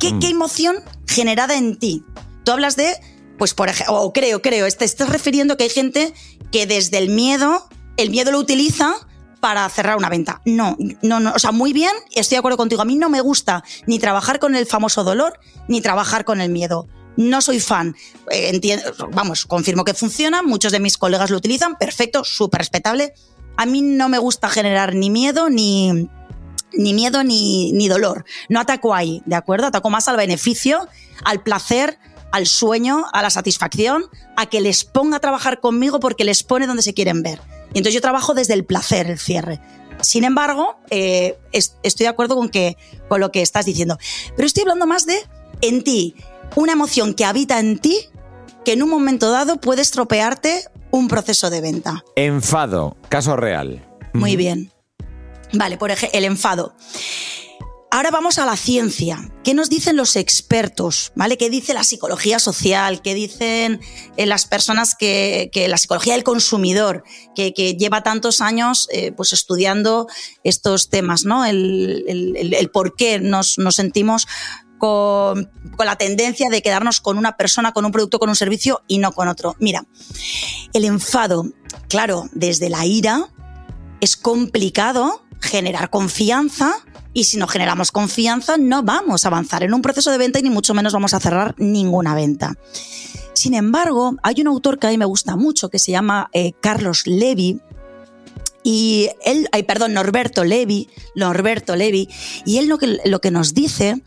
¿Qué, 0.03 0.11
Mm. 0.11 0.19
qué 0.19 0.27
emoción 0.27 0.75
generada 1.07 1.55
en 1.55 1.79
ti? 1.79 2.03
Tú 2.43 2.51
hablas 2.51 2.75
de, 2.75 2.93
pues 3.37 3.53
por 3.53 3.69
ejemplo, 3.69 4.01
o 4.01 4.11
creo, 4.11 4.41
creo, 4.41 4.69
te 4.69 4.83
estás 4.83 5.07
refiriendo 5.07 5.55
que 5.55 5.63
hay 5.63 5.69
gente 5.69 6.13
que 6.51 6.67
desde 6.67 6.97
el 6.97 7.07
miedo, 7.09 7.69
el 7.95 8.09
miedo 8.09 8.29
lo 8.31 8.39
utiliza 8.39 8.95
para 9.39 9.67
cerrar 9.69 9.95
una 9.95 10.09
venta. 10.09 10.41
No, 10.45 10.75
no, 11.01 11.21
no, 11.21 11.31
o 11.33 11.39
sea, 11.39 11.53
muy 11.53 11.71
bien, 11.71 11.93
estoy 12.11 12.35
de 12.35 12.39
acuerdo 12.39 12.57
contigo. 12.57 12.81
A 12.81 12.85
mí 12.85 12.97
no 12.97 13.09
me 13.09 13.21
gusta 13.21 13.63
ni 13.87 13.97
trabajar 13.97 14.39
con 14.39 14.55
el 14.55 14.65
famoso 14.65 15.05
dolor, 15.05 15.39
ni 15.69 15.79
trabajar 15.79 16.25
con 16.25 16.41
el 16.41 16.49
miedo. 16.49 16.87
No 17.15 17.41
soy 17.41 17.61
fan. 17.61 17.95
Eh, 18.29 18.49
entiendo, 18.53 18.83
vamos, 19.13 19.45
confirmo 19.45 19.85
que 19.85 19.93
funciona, 19.93 20.43
muchos 20.43 20.73
de 20.73 20.81
mis 20.81 20.97
colegas 20.97 21.29
lo 21.29 21.37
utilizan, 21.37 21.77
perfecto, 21.77 22.25
súper 22.25 22.59
respetable. 22.59 23.13
A 23.55 23.65
mí 23.65 23.81
no 23.81 24.09
me 24.09 24.17
gusta 24.17 24.49
generar 24.49 24.95
ni 24.95 25.09
miedo 25.09 25.49
ni, 25.49 26.09
ni 26.73 26.93
miedo 26.93 27.23
ni, 27.23 27.71
ni 27.73 27.87
dolor. 27.87 28.25
No 28.49 28.59
ataco 28.59 28.93
ahí, 28.93 29.21
¿de 29.25 29.35
acuerdo? 29.35 29.67
Ataco 29.67 29.89
más 29.89 30.07
al 30.07 30.17
beneficio, 30.17 30.87
al 31.23 31.41
placer, 31.43 31.97
al 32.31 32.47
sueño, 32.47 33.05
a 33.13 33.21
la 33.21 33.29
satisfacción, 33.29 34.05
a 34.35 34.47
que 34.47 34.59
les 34.61 34.83
ponga 34.83 35.17
a 35.17 35.19
trabajar 35.19 35.59
conmigo 35.59 35.99
porque 35.99 36.23
les 36.23 36.43
pone 36.43 36.65
donde 36.67 36.81
se 36.83 36.93
quieren 36.93 37.21
ver. 37.23 37.39
Y 37.73 37.77
entonces 37.79 37.93
yo 37.93 38.01
trabajo 38.01 38.33
desde 38.33 38.53
el 38.53 38.65
placer, 38.65 39.07
el 39.09 39.19
cierre. 39.19 39.59
Sin 40.01 40.23
embargo, 40.23 40.75
eh, 40.89 41.37
es- 41.51 41.75
estoy 41.83 42.05
de 42.05 42.09
acuerdo 42.09 42.35
con, 42.35 42.49
que, 42.49 42.75
con 43.07 43.19
lo 43.21 43.31
que 43.31 43.41
estás 43.41 43.65
diciendo. 43.65 43.97
Pero 44.35 44.45
estoy 44.47 44.61
hablando 44.63 44.85
más 44.87 45.05
de 45.05 45.15
en 45.61 45.83
ti, 45.83 46.15
una 46.55 46.73
emoción 46.73 47.13
que 47.13 47.23
habita 47.25 47.59
en 47.59 47.77
ti 47.79 47.97
que 48.65 48.73
en 48.73 48.83
un 48.83 48.89
momento 48.89 49.29
dado 49.31 49.57
puede 49.61 49.81
estropearte 49.81 50.63
un 50.91 51.07
proceso 51.07 51.49
de 51.49 51.61
venta. 51.61 52.03
Enfado, 52.15 52.97
caso 53.09 53.35
real. 53.35 53.85
Muy 54.13 54.35
bien. 54.35 54.71
Vale, 55.53 55.77
por 55.77 55.91
ejemplo, 55.91 56.17
el 56.17 56.25
enfado. 56.25 56.75
Ahora 57.91 58.09
vamos 58.09 58.39
a 58.39 58.45
la 58.47 58.57
ciencia. 58.57 59.31
¿Qué 59.43 59.53
nos 59.53 59.69
dicen 59.69 59.95
los 59.95 60.15
expertos? 60.15 61.11
¿Vale? 61.15 61.37
¿Qué 61.37 61.51
dice 61.51 61.75
la 61.75 61.83
psicología 61.83 62.39
social? 62.39 63.03
¿Qué 63.03 63.13
dicen 63.13 63.79
eh, 64.17 64.25
las 64.25 64.45
personas 64.47 64.95
que, 64.95 65.51
que 65.53 65.67
la 65.67 65.77
psicología 65.77 66.13
del 66.13 66.23
consumidor, 66.23 67.03
que, 67.35 67.51
lleva 67.51 68.01
tantos 68.01 68.41
años 68.41 68.87
eh, 68.91 69.11
pues 69.11 69.31
estudiando 69.31 70.07
estos 70.43 70.89
temas, 70.89 71.23
¿no? 71.25 71.45
El, 71.45 72.03
el- 72.07 72.35
el- 72.35 72.53
el 72.55 72.71
por 72.71 72.95
qué 72.95 73.19
nos, 73.19 73.59
nos 73.59 73.75
sentimos 73.75 74.25
con, 74.79 75.51
con 75.77 75.85
la 75.85 75.95
tendencia 75.95 76.49
de 76.49 76.63
quedarnos 76.63 76.99
con 76.99 77.19
una 77.19 77.37
persona, 77.37 77.73
con 77.73 77.85
un 77.85 77.91
producto, 77.91 78.17
con 78.17 78.27
un 78.29 78.35
servicio 78.35 78.81
y 78.87 78.97
no 78.97 79.11
con 79.11 79.27
otro. 79.27 79.55
Mira, 79.59 79.85
el 80.73 80.83
enfado, 80.85 81.45
claro, 81.89 82.27
desde 82.31 82.71
la 82.71 82.87
ira, 82.87 83.29
es 84.01 84.17
complicado 84.17 85.23
generar 85.43 85.89
confianza 85.89 86.73
y 87.13 87.25
si 87.25 87.37
no 87.37 87.47
generamos 87.47 87.91
confianza 87.91 88.57
no 88.57 88.81
vamos 88.81 89.25
a 89.25 89.27
avanzar 89.27 89.63
en 89.63 89.73
un 89.73 89.81
proceso 89.81 90.09
de 90.09 90.17
venta 90.17 90.39
y 90.39 90.43
ni 90.43 90.49
mucho 90.49 90.73
menos 90.73 90.93
vamos 90.93 91.13
a 91.13 91.19
cerrar 91.19 91.53
ninguna 91.57 92.15
venta. 92.15 92.55
Sin 93.33 93.53
embargo, 93.53 94.15
hay 94.23 94.41
un 94.41 94.47
autor 94.47 94.79
que 94.79 94.87
a 94.87 94.89
mí 94.89 94.97
me 94.97 95.05
gusta 95.05 95.35
mucho 95.35 95.69
que 95.69 95.79
se 95.79 95.91
llama 95.91 96.29
eh, 96.33 96.53
Carlos 96.61 97.05
Levi 97.05 97.59
y 98.63 99.09
él, 99.25 99.49
ay, 99.51 99.63
perdón, 99.63 99.93
Norberto 99.93 100.45
Levi, 100.45 100.87
Norberto 101.15 101.75
Levi, 101.75 102.07
y 102.45 102.59
él 102.59 102.67
lo 102.67 102.77
que, 102.77 102.99
lo 103.03 103.19
que 103.19 103.29
nos 103.29 103.53
dice 103.53 104.01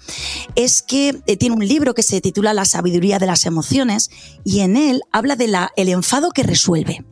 es 0.55 0.81
que 0.81 1.21
eh, 1.27 1.37
tiene 1.37 1.55
un 1.55 1.67
libro 1.67 1.93
que 1.93 2.03
se 2.03 2.23
titula 2.23 2.55
La 2.55 2.65
sabiduría 2.65 3.19
de 3.19 3.27
las 3.27 3.45
emociones 3.45 4.11
y 4.45 4.61
en 4.61 4.77
él 4.77 5.03
habla 5.13 5.37
de 5.37 5.49
la, 5.49 5.73
el 5.77 5.91
enfado 5.91 6.31
que 6.31 6.43
resuelve 6.43 7.05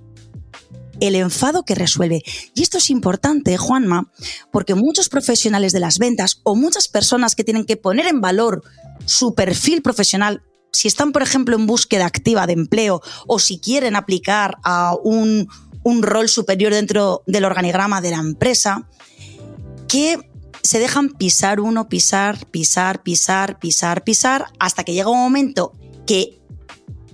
el 1.01 1.15
enfado 1.15 1.65
que 1.65 1.75
resuelve. 1.75 2.23
Y 2.55 2.63
esto 2.63 2.79
es 2.79 2.91
importante, 2.91 3.57
Juanma, 3.57 4.11
porque 4.51 4.75
muchos 4.75 5.09
profesionales 5.09 5.73
de 5.73 5.81
las 5.81 5.99
ventas 5.99 6.41
o 6.43 6.55
muchas 6.57 6.89
personas 6.89 7.35
que 7.35 7.45
tienen 7.45 7.65
que 7.65 7.77
poner 7.77 8.07
en 8.07 8.21
valor 8.21 8.63
su 9.05 9.35
perfil 9.35 9.83
profesional, 9.83 10.43
si 10.73 10.89
están, 10.89 11.13
por 11.13 11.23
ejemplo, 11.23 11.57
en 11.57 11.67
búsqueda 11.67 12.07
activa 12.07 12.47
de 12.47 12.55
empleo 12.55 13.03
o 13.27 13.39
si 13.39 13.59
quieren 13.59 13.97
aplicar 13.97 14.57
a 14.65 14.95
un, 15.03 15.49
un 15.83 16.03
rol 16.03 16.29
superior 16.29 16.73
dentro 16.73 17.23
del 17.27 17.45
organigrama 17.45 18.01
de 18.01 18.11
la 18.11 18.19
empresa, 18.19 18.89
que 19.89 20.19
se 20.63 20.79
dejan 20.79 21.11
pisar 21.11 21.61
uno, 21.61 21.89
pisar, 21.89 22.47
pisar, 22.47 23.03
pisar, 23.03 23.59
pisar, 23.59 24.03
pisar, 24.03 24.47
hasta 24.59 24.83
que 24.83 24.95
llega 24.95 25.11
un 25.11 25.19
momento 25.19 25.73
que 26.07 26.41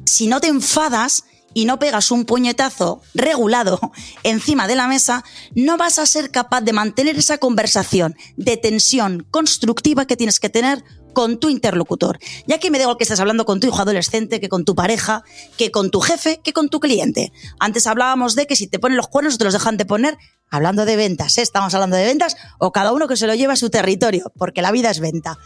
si 0.05 0.29
no 0.29 0.41
te 0.41 0.47
enfadas 0.47 1.25
y 1.55 1.65
no 1.65 1.79
pegas 1.79 2.11
un 2.11 2.25
puñetazo 2.25 3.03
regulado 3.15 3.81
encima 4.23 4.67
de 4.67 4.77
la 4.77 4.89
mesa, 4.89 5.25
no 5.55 5.77
vas 5.77 5.99
a 5.99 6.07
ser 6.07 6.31
capaz 6.31 6.61
de 6.63 6.73
mantener 6.73 7.19
esa 7.19 7.39
conversación 7.39 8.17
de 8.37 8.57
tensión 8.57 9.27
constructiva 9.31 10.07
que 10.07 10.17
tienes 10.17 10.41
que 10.41 10.49
tener 10.49 10.85
con 11.13 11.39
tu 11.39 11.49
interlocutor. 11.49 12.19
Ya 12.47 12.59
que 12.59 12.71
me 12.71 12.81
igual 12.81 12.97
que 12.97 13.05
estés 13.05 13.21
hablando 13.21 13.45
con 13.45 13.61
tu 13.61 13.67
hijo 13.67 13.83
adolescente, 13.83 14.41
que 14.41 14.49
con 14.49 14.65
tu 14.65 14.75
pareja, 14.75 15.25
que 15.57 15.71
con 15.71 15.91
tu 15.91 16.01
jefe, 16.01 16.41
que 16.43 16.53
con 16.53 16.69
tu 16.69 16.81
cliente. 16.81 17.33
Antes 17.59 17.87
hablábamos 17.87 18.35
de 18.35 18.47
que 18.47 18.57
si 18.57 18.67
te 18.67 18.79
ponen 18.79 18.97
los 18.97 19.09
cuernos 19.09 19.39
te 19.39 19.45
los 19.45 19.53
dejan 19.53 19.77
de 19.77 19.87
poner, 19.87 20.17
hablando 20.51 20.85
de 20.85 20.97
ventas, 20.97 21.39
¿eh? 21.39 21.43
estamos 21.43 21.75
hablando 21.75 21.97
de 21.97 22.05
ventas, 22.05 22.37
o 22.59 22.73
cada 22.73 22.93
uno 22.93 23.09
que 23.09 23.17
se 23.17 23.27
lo 23.27 23.35
lleva 23.35 23.55
a 23.55 23.57
su 23.57 23.71
territorio, 23.71 24.33
porque 24.37 24.63
la 24.63 24.73
vida 24.73 24.91
es 24.91 25.01
venta. 25.01 25.39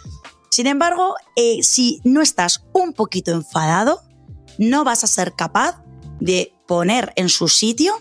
Sin 0.50 0.66
embargo, 0.66 1.16
eh, 1.36 1.62
si 1.62 2.00
no 2.04 2.22
estás 2.22 2.64
un 2.72 2.92
poquito 2.92 3.32
enfadado, 3.32 4.02
no 4.58 4.84
vas 4.84 5.02
a 5.04 5.08
ser 5.08 5.32
capaz 5.34 5.83
de 6.20 6.52
poner 6.66 7.12
en 7.16 7.28
su 7.28 7.48
sitio 7.48 7.94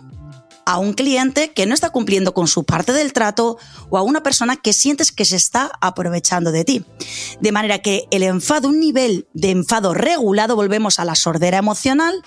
a 0.65 0.78
un 0.78 0.93
cliente 0.93 1.52
que 1.52 1.65
no 1.65 1.73
está 1.73 1.89
cumpliendo 1.89 2.34
con 2.34 2.47
su 2.47 2.63
parte 2.63 2.93
del 2.93 3.13
trato 3.13 3.58
o 3.89 3.97
a 3.97 4.02
una 4.02 4.23
persona 4.23 4.56
que 4.56 4.73
sientes 4.73 5.12
que 5.12 5.26
se 5.26 5.36
está 5.36 5.71
aprovechando 5.82 6.52
de 6.52 6.63
ti. 6.63 6.86
De 7.41 7.52
manera 7.52 7.80
que 7.80 8.06
el 8.12 8.23
enfado, 8.23 8.69
un 8.69 8.80
nivel 8.80 9.28
de 9.34 9.52
enfado 9.52 9.93
regulado, 9.93 10.56
volvemos 10.56 10.99
a 10.99 11.06
la 11.06 11.15
sordera 11.15 11.58
emocional, 11.58 12.23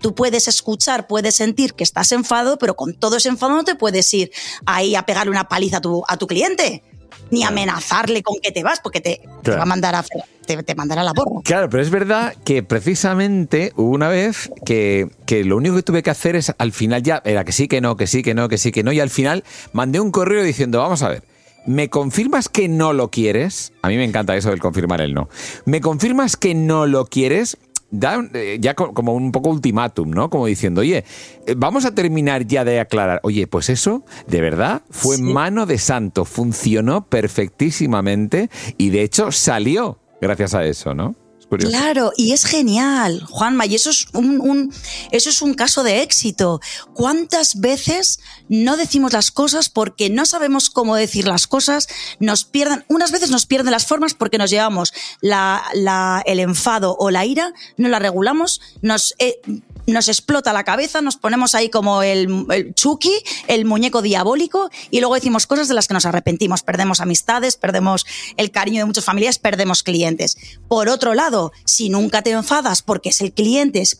tú 0.00 0.14
puedes 0.14 0.48
escuchar, 0.48 1.06
puedes 1.06 1.34
sentir 1.34 1.74
que 1.74 1.84
estás 1.84 2.12
enfadado, 2.12 2.58
pero 2.58 2.76
con 2.76 2.94
todo 2.94 3.16
ese 3.16 3.28
enfado 3.28 3.54
no 3.54 3.64
te 3.64 3.74
puedes 3.74 4.12
ir 4.14 4.30
ahí 4.66 4.94
a 4.94 5.06
pegarle 5.06 5.30
una 5.30 5.48
paliza 5.48 5.78
a 5.78 5.80
tu, 5.80 6.02
a 6.06 6.16
tu 6.16 6.26
cliente. 6.26 6.84
Ni 7.32 7.42
amenazarle 7.42 8.22
con 8.22 8.36
que 8.40 8.52
te 8.52 8.62
vas, 8.62 8.78
porque 8.80 9.00
te, 9.00 9.20
va 9.48 9.62
a 9.62 9.66
mandar 9.66 9.94
a, 9.94 10.04
te, 10.46 10.74
mandará 10.74 11.00
a 11.00 11.04
la 11.04 11.14
porra. 11.14 11.40
Claro, 11.42 11.68
pero 11.68 11.82
es 11.82 11.90
verdad 11.90 12.34
que 12.44 12.62
precisamente 12.62 13.72
hubo 13.74 13.90
una 13.90 14.08
vez 14.08 14.52
que, 14.64 15.08
que 15.26 15.42
lo 15.42 15.56
único 15.56 15.76
que 15.76 15.82
tuve 15.82 16.02
que 16.02 16.10
hacer 16.10 16.36
es 16.36 16.54
al 16.58 16.72
final 16.72 17.02
ya, 17.02 17.22
era 17.24 17.44
que 17.44 17.52
sí, 17.52 17.66
que 17.66 17.80
no, 17.80 17.96
que 17.96 18.06
sí, 18.06 18.22
que 18.22 18.34
no, 18.34 18.48
que 18.48 18.58
sí, 18.58 18.70
que 18.70 18.84
no, 18.84 18.92
y 18.92 19.00
al 19.00 19.10
final 19.10 19.44
mandé 19.72 19.98
un 19.98 20.12
correo 20.12 20.44
diciendo, 20.44 20.78
vamos 20.78 21.02
a 21.02 21.08
ver, 21.08 21.24
¿Me 21.64 21.88
confirmas 21.88 22.48
que 22.48 22.66
no 22.66 22.92
lo 22.92 23.10
quieres? 23.10 23.72
A 23.82 23.88
mí 23.88 23.96
me 23.96 24.02
encanta 24.02 24.34
eso 24.34 24.50
del 24.50 24.58
confirmar 24.58 25.00
el 25.00 25.14
no. 25.14 25.28
¿Me 25.64 25.80
confirmas 25.80 26.36
que 26.36 26.56
no 26.56 26.88
lo 26.88 27.06
quieres? 27.06 27.56
Da 27.92 28.20
eh, 28.34 28.58
ya 28.60 28.74
como 28.74 29.14
un 29.14 29.30
poco 29.30 29.50
ultimátum, 29.50 30.10
¿no? 30.10 30.30
Como 30.30 30.46
diciendo, 30.46 30.80
oye, 30.80 31.04
eh, 31.46 31.54
vamos 31.56 31.84
a 31.84 31.94
terminar 31.94 32.46
ya 32.46 32.64
de 32.64 32.80
aclarar. 32.80 33.20
Oye, 33.22 33.46
pues 33.46 33.68
eso, 33.68 34.04
de 34.26 34.40
verdad, 34.40 34.82
fue 34.90 35.18
mano 35.18 35.66
de 35.66 35.78
santo, 35.78 36.24
funcionó 36.24 37.06
perfectísimamente 37.06 38.50
y 38.76 38.90
de 38.90 39.02
hecho 39.02 39.30
salió 39.30 39.98
gracias 40.20 40.54
a 40.54 40.64
eso, 40.64 40.94
¿no? 40.94 41.21
Claro, 41.58 42.12
y 42.16 42.32
es 42.32 42.44
genial, 42.44 43.24
Juanma, 43.28 43.66
y 43.66 43.74
eso 43.74 43.90
es 43.90 44.06
un, 44.12 44.72
eso 45.10 45.30
es 45.30 45.42
un 45.42 45.54
caso 45.54 45.82
de 45.82 46.02
éxito. 46.02 46.60
¿Cuántas 46.94 47.60
veces 47.60 48.20
no 48.48 48.76
decimos 48.76 49.12
las 49.12 49.30
cosas 49.30 49.68
porque 49.68 50.10
no 50.10 50.26
sabemos 50.26 50.70
cómo 50.70 50.96
decir 50.96 51.26
las 51.26 51.46
cosas? 51.46 51.88
Nos 52.20 52.44
pierden, 52.44 52.84
unas 52.88 53.12
veces 53.12 53.30
nos 53.30 53.46
pierden 53.46 53.72
las 53.72 53.86
formas 53.86 54.14
porque 54.14 54.38
nos 54.38 54.50
llevamos 54.50 54.92
la, 55.20 56.22
el 56.26 56.40
enfado 56.40 56.96
o 56.98 57.10
la 57.10 57.24
ira, 57.24 57.52
no 57.76 57.88
la 57.88 57.98
regulamos, 57.98 58.60
nos 58.80 59.14
eh, 59.18 59.40
nos 59.86 60.08
explota 60.08 60.52
la 60.52 60.64
cabeza, 60.64 61.00
nos 61.00 61.16
ponemos 61.16 61.54
ahí 61.54 61.68
como 61.68 62.02
el, 62.02 62.74
Chucky, 62.74 63.12
el 63.48 63.64
muñeco 63.64 64.02
diabólico, 64.02 64.70
y 64.90 65.00
luego 65.00 65.14
decimos 65.14 65.46
cosas 65.46 65.68
de 65.68 65.74
las 65.74 65.88
que 65.88 65.94
nos 65.94 66.06
arrepentimos. 66.06 66.62
Perdemos 66.62 67.00
amistades, 67.00 67.56
perdemos 67.56 68.06
el 68.36 68.50
cariño 68.50 68.80
de 68.80 68.86
muchas 68.86 69.04
familias, 69.04 69.38
perdemos 69.38 69.82
clientes. 69.82 70.36
Por 70.68 70.88
otro 70.88 71.14
lado, 71.14 71.52
si 71.64 71.88
nunca 71.88 72.22
te 72.22 72.30
enfadas 72.30 72.82
porque 72.82 73.10
es 73.10 73.20
el 73.20 73.32
cliente, 73.32 73.80
es 73.80 73.98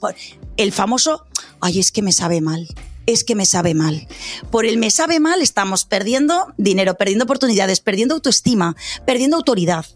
el 0.57 0.73
famoso, 0.73 1.27
ay, 1.61 1.79
es 1.79 1.93
que 1.93 2.03
me 2.03 2.13
sabe 2.13 2.41
mal 2.41 2.69
es 3.07 3.25
que 3.25 3.35
me 3.35 3.47
sabe 3.47 3.75
mal. 3.75 4.07
Por 4.51 4.65
el 4.65 4.79
me 4.79 4.91
sabe 4.91 5.21
mal 5.21 5.43
estamos 5.43 5.85
perdiendo 5.85 6.55
dinero, 6.57 6.95
perdiendo 6.95 7.25
oportunidades, 7.25 7.81
perdiendo 7.81 8.15
autoestima, 8.15 8.77
perdiendo 9.05 9.37
autoridad, 9.37 9.87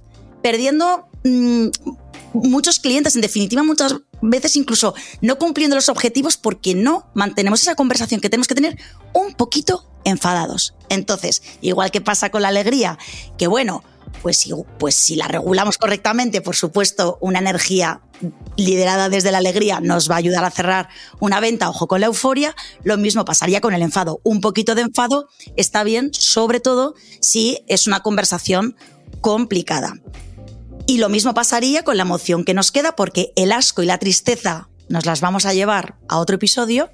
perdiendo 0.42 1.08
mm, 1.24 1.68
muchos 2.32 2.78
clientes, 2.78 3.14
en 3.16 3.22
definitiva, 3.22 3.62
muchas 3.62 3.96
veces 4.20 4.56
incluso 4.56 4.94
no 5.20 5.38
cumpliendo 5.38 5.76
los 5.76 5.88
objetivos 5.88 6.36
porque 6.36 6.74
no 6.74 7.08
mantenemos 7.14 7.62
esa 7.62 7.74
conversación 7.74 8.20
que 8.20 8.30
tenemos 8.30 8.48
que 8.48 8.54
tener 8.54 8.78
un 9.12 9.34
poquito 9.34 9.86
enfadados. 10.04 10.74
Entonces, 10.88 11.42
igual 11.60 11.90
que 11.90 12.00
pasa 12.00 12.30
con 12.30 12.42
la 12.42 12.48
alegría, 12.48 12.98
que 13.36 13.46
bueno, 13.46 13.82
pues 14.22 14.38
si, 14.38 14.52
pues 14.78 14.94
si 14.94 15.16
la 15.16 15.28
regulamos 15.28 15.78
correctamente, 15.78 16.40
por 16.40 16.56
supuesto, 16.56 17.18
una 17.20 17.38
energía 17.38 18.00
liderada 18.56 19.08
desde 19.08 19.30
la 19.30 19.38
alegría 19.38 19.80
nos 19.80 20.10
va 20.10 20.14
a 20.14 20.18
ayudar 20.18 20.44
a 20.44 20.50
cerrar 20.50 20.88
una 21.20 21.40
venta, 21.40 21.68
ojo 21.68 21.86
con 21.86 22.00
la 22.00 22.06
euforia, 22.06 22.54
lo 22.82 22.96
mismo 22.96 23.24
pasaría 23.24 23.60
con 23.60 23.74
el 23.74 23.82
enfado. 23.82 24.20
Un 24.22 24.40
poquito 24.40 24.74
de 24.74 24.82
enfado 24.82 25.28
está 25.56 25.84
bien, 25.84 26.12
sobre 26.14 26.60
todo 26.60 26.94
si 27.20 27.58
es 27.68 27.86
una 27.86 28.00
conversación 28.00 28.76
complicada. 29.20 29.94
Y 30.86 30.98
lo 30.98 31.08
mismo 31.08 31.34
pasaría 31.34 31.82
con 31.82 31.96
la 31.96 32.04
emoción 32.04 32.44
que 32.44 32.54
nos 32.54 32.70
queda 32.70 32.94
porque 32.94 33.32
el 33.36 33.52
asco 33.52 33.82
y 33.82 33.86
la 33.86 33.98
tristeza 33.98 34.68
nos 34.88 35.04
las 35.04 35.20
vamos 35.20 35.46
a 35.46 35.52
llevar 35.52 35.98
a 36.08 36.18
otro 36.18 36.36
episodio 36.36 36.90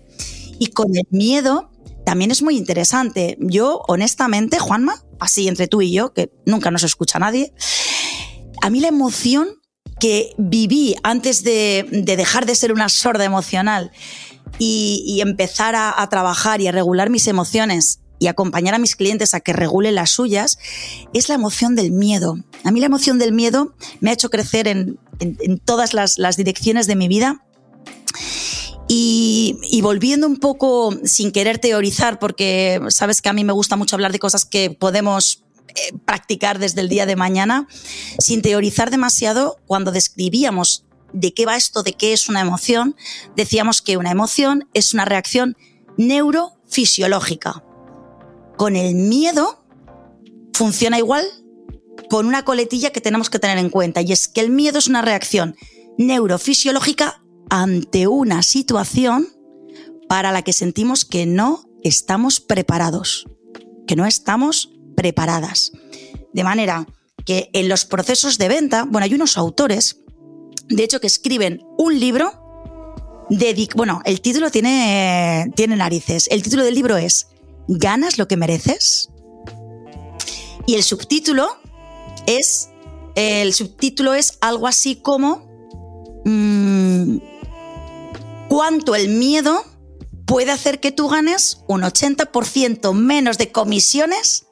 y 0.59 0.69
con 0.69 0.97
el 0.97 1.07
miedo 1.11 1.71
también 2.05 2.31
es 2.31 2.43
muy 2.43 2.57
interesante. 2.57 3.37
Yo, 3.39 3.83
honestamente, 3.87 4.59
Juanma, 4.59 5.03
así 5.21 5.47
entre 5.47 5.69
tú 5.69 5.83
y 5.83 5.93
yo, 5.93 6.13
que 6.13 6.33
nunca 6.47 6.71
nos 6.71 6.83
escucha 6.83 7.19
nadie, 7.19 7.53
a 8.61 8.71
mí 8.71 8.81
la 8.81 8.89
emoción 8.89 9.61
que 10.01 10.35
viví 10.39 10.97
antes 11.03 11.45
de, 11.45 11.87
dejar 12.05 12.47
de 12.47 12.55
ser 12.55 12.73
una 12.73 12.89
sorda 12.89 13.25
emocional 13.25 13.93
y, 14.59 15.21
empezar 15.21 15.75
a, 15.75 16.01
a 16.01 16.09
trabajar 16.09 16.61
y 16.61 16.67
a 16.67 16.73
regular 16.73 17.11
mis 17.11 17.27
emociones 17.27 18.02
y 18.23 18.29
acompañar 18.29 18.73
a 18.73 18.79
mis 18.79 18.95
clientes 18.95 19.35
a 19.35 19.41
que 19.41 19.53
regulen 19.53 19.97
las 19.97 20.11
suyas 20.11 20.57
es 21.13 21.29
la 21.29 21.35
emoción 21.35 21.75
del 21.75 21.91
miedo. 21.91 22.39
A 22.63 22.71
mí 22.71 22.79
la 22.79 22.87
emoción 22.87 23.19
del 23.19 23.33
miedo 23.33 23.75
me 23.99 24.11
ha 24.11 24.13
hecho 24.13 24.31
crecer 24.31 24.69
en, 24.69 24.97
todas 25.65 25.93
las, 25.93 26.37
direcciones 26.37 26.87
de 26.87 26.95
mi 26.95 27.09
vida. 27.09 27.45
Y, 28.87 29.81
volviendo 29.83 30.29
un 30.29 30.37
poco 30.37 30.97
sin 31.03 31.33
querer 31.33 31.59
teorizar, 31.59 32.21
porque 32.21 32.81
sabes 32.91 33.21
que 33.23 33.29
a 33.29 33.33
mí 33.33 33.43
me 33.43 33.53
gusta 33.53 33.75
mucho 33.75 33.97
hablar 33.97 34.13
de 34.13 34.21
cosas 34.21 34.45
que 34.45 34.71
podemos 34.71 35.43
eh, 35.71 35.93
practicar 36.05 36.61
desde 36.61 36.81
el 36.81 36.89
día 36.89 37.07
de 37.07 37.17
mañana, 37.17 37.67
sin 38.21 38.41
teorizar 38.41 38.93
demasiado, 38.93 39.57
cuando 39.67 39.91
describíamos 39.91 40.85
de 41.13 41.35
qué 41.35 41.45
va 41.45 41.57
esto, 41.57 41.83
de 41.83 41.95
qué 41.95 42.13
es 42.13 42.29
una 42.29 42.41
emoción, 42.41 42.95
decíamos 43.35 43.83
que 43.83 43.97
una 43.97 44.13
emoción 44.13 44.69
es 44.75 44.95
una 44.95 45.07
reacción 45.07 45.57
neurofisiológica 45.97 47.65
con 48.63 48.77
el 48.77 48.95
miedo 48.95 49.65
funciona 50.55 50.97
igual 50.97 51.27
con 52.09 52.27
una 52.27 52.45
coletilla 52.45 52.91
que 52.91 53.01
tenemos 53.01 53.29
que 53.29 53.41
tener 53.41 53.59
en 53.59 53.71
cuenta 53.71 54.03
y 54.03 54.13
es 54.13 54.29
que 54.29 54.41
el 54.41 54.51
miedo 54.51 54.79
es 54.79 54.87
una 54.87 55.03
reacción 55.03 55.57
neurofisiológica 55.99 57.25
ante 57.51 58.07
una 58.07 58.45
situación 58.45 59.27
para 60.09 60.31
la 60.31 60.43
que 60.43 60.53
sentimos 60.53 61.05
que 61.05 61.27
no 61.27 61.65
estamos 61.83 62.39
preparados, 62.39 63.27
que 63.89 63.97
no 63.97 64.07
estamos 64.07 64.71
preparadas. 64.95 65.73
De 66.33 66.45
manera 66.45 66.87
que 67.27 67.51
en 67.55 67.69
los 67.69 67.85
procesos 67.85 68.39
de 68.39 68.47
venta, 68.47 68.85
bueno, 68.89 69.07
hay 69.07 69.15
unos 69.15 69.37
autores, 69.37 70.03
de 70.69 70.85
hecho, 70.85 71.01
que 71.01 71.09
escriben 71.09 71.65
un 71.79 71.99
libro, 71.99 73.27
dedic 73.29 73.75
bueno, 73.75 74.03
el 74.05 74.21
título 74.21 74.53
tiene, 74.53 75.51
tiene 75.57 75.75
narices, 75.75 76.29
el 76.31 76.45
título 76.45 76.63
del 76.63 76.77
libro 76.77 76.97
es 76.97 77.27
¿Ganas 77.69 78.19
lo 78.19 78.29
que 78.29 78.37
mereces? 78.37 79.11
Y 80.67 80.75
el 80.75 80.83
subtítulo 80.83 81.57
es, 82.27 82.71
el 83.15 83.53
subtítulo 83.53 84.15
es 84.15 84.39
algo 84.41 84.67
así 84.67 84.97
como 84.97 85.49
mm, 86.25 87.17
cuánto 88.49 88.95
el 88.95 89.09
miedo 89.09 89.65
puede 90.27 90.51
hacer 90.51 90.81
que 90.81 90.93
tú 90.93 91.09
ganes 91.09 91.63
un 91.67 91.83
80% 91.83 92.95
menos 92.95 93.39
de 93.39 93.51
comisiones 93.51 94.47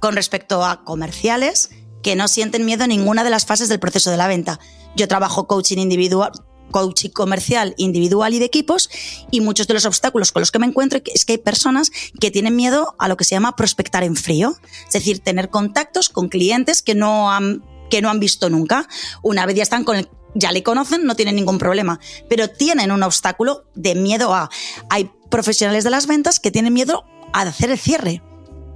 con 0.00 0.16
respecto 0.16 0.64
a 0.64 0.84
comerciales 0.84 1.70
que 2.02 2.16
no 2.16 2.28
sienten 2.28 2.64
miedo 2.64 2.84
en 2.84 2.90
ninguna 2.90 3.24
de 3.24 3.30
las 3.30 3.46
fases 3.46 3.68
del 3.68 3.80
proceso 3.80 4.10
de 4.10 4.16
la 4.16 4.28
venta. 4.28 4.60
Yo 4.96 5.08
trabajo 5.08 5.46
coaching 5.46 5.78
individual, 5.78 6.32
coaching 6.70 7.10
comercial 7.10 7.74
individual 7.76 8.34
y 8.34 8.38
de 8.38 8.44
equipos 8.44 8.90
y 9.30 9.40
muchos 9.40 9.66
de 9.66 9.74
los 9.74 9.86
obstáculos 9.86 10.32
con 10.32 10.40
los 10.40 10.50
que 10.50 10.58
me 10.58 10.66
encuentro 10.66 11.00
es 11.12 11.24
que 11.24 11.32
hay 11.34 11.38
personas 11.38 11.90
que 12.20 12.30
tienen 12.30 12.56
miedo 12.56 12.94
a 12.98 13.08
lo 13.08 13.16
que 13.16 13.24
se 13.24 13.34
llama 13.34 13.56
prospectar 13.56 14.02
en 14.02 14.16
frío, 14.16 14.56
es 14.86 14.92
decir, 14.92 15.20
tener 15.20 15.50
contactos 15.50 16.08
con 16.08 16.28
clientes 16.28 16.82
que 16.82 16.94
no 16.94 17.30
han, 17.30 17.64
que 17.90 18.02
no 18.02 18.10
han 18.10 18.20
visto 18.20 18.50
nunca. 18.50 18.88
Una 19.22 19.46
vez 19.46 19.56
ya 19.56 19.62
están 19.62 19.84
con 19.84 20.08
ya 20.36 20.50
le 20.50 20.64
conocen, 20.64 21.04
no 21.04 21.14
tienen 21.14 21.36
ningún 21.36 21.58
problema, 21.58 22.00
pero 22.28 22.48
tienen 22.48 22.90
un 22.90 23.04
obstáculo 23.04 23.66
de 23.76 23.94
miedo 23.94 24.34
a... 24.34 24.50
Hay 24.90 25.10
profesionales 25.30 25.84
de 25.84 25.90
las 25.90 26.08
ventas 26.08 26.40
que 26.40 26.50
tienen 26.50 26.72
miedo 26.72 27.04
a 27.32 27.42
hacer 27.42 27.70
el 27.70 27.78
cierre 27.78 28.20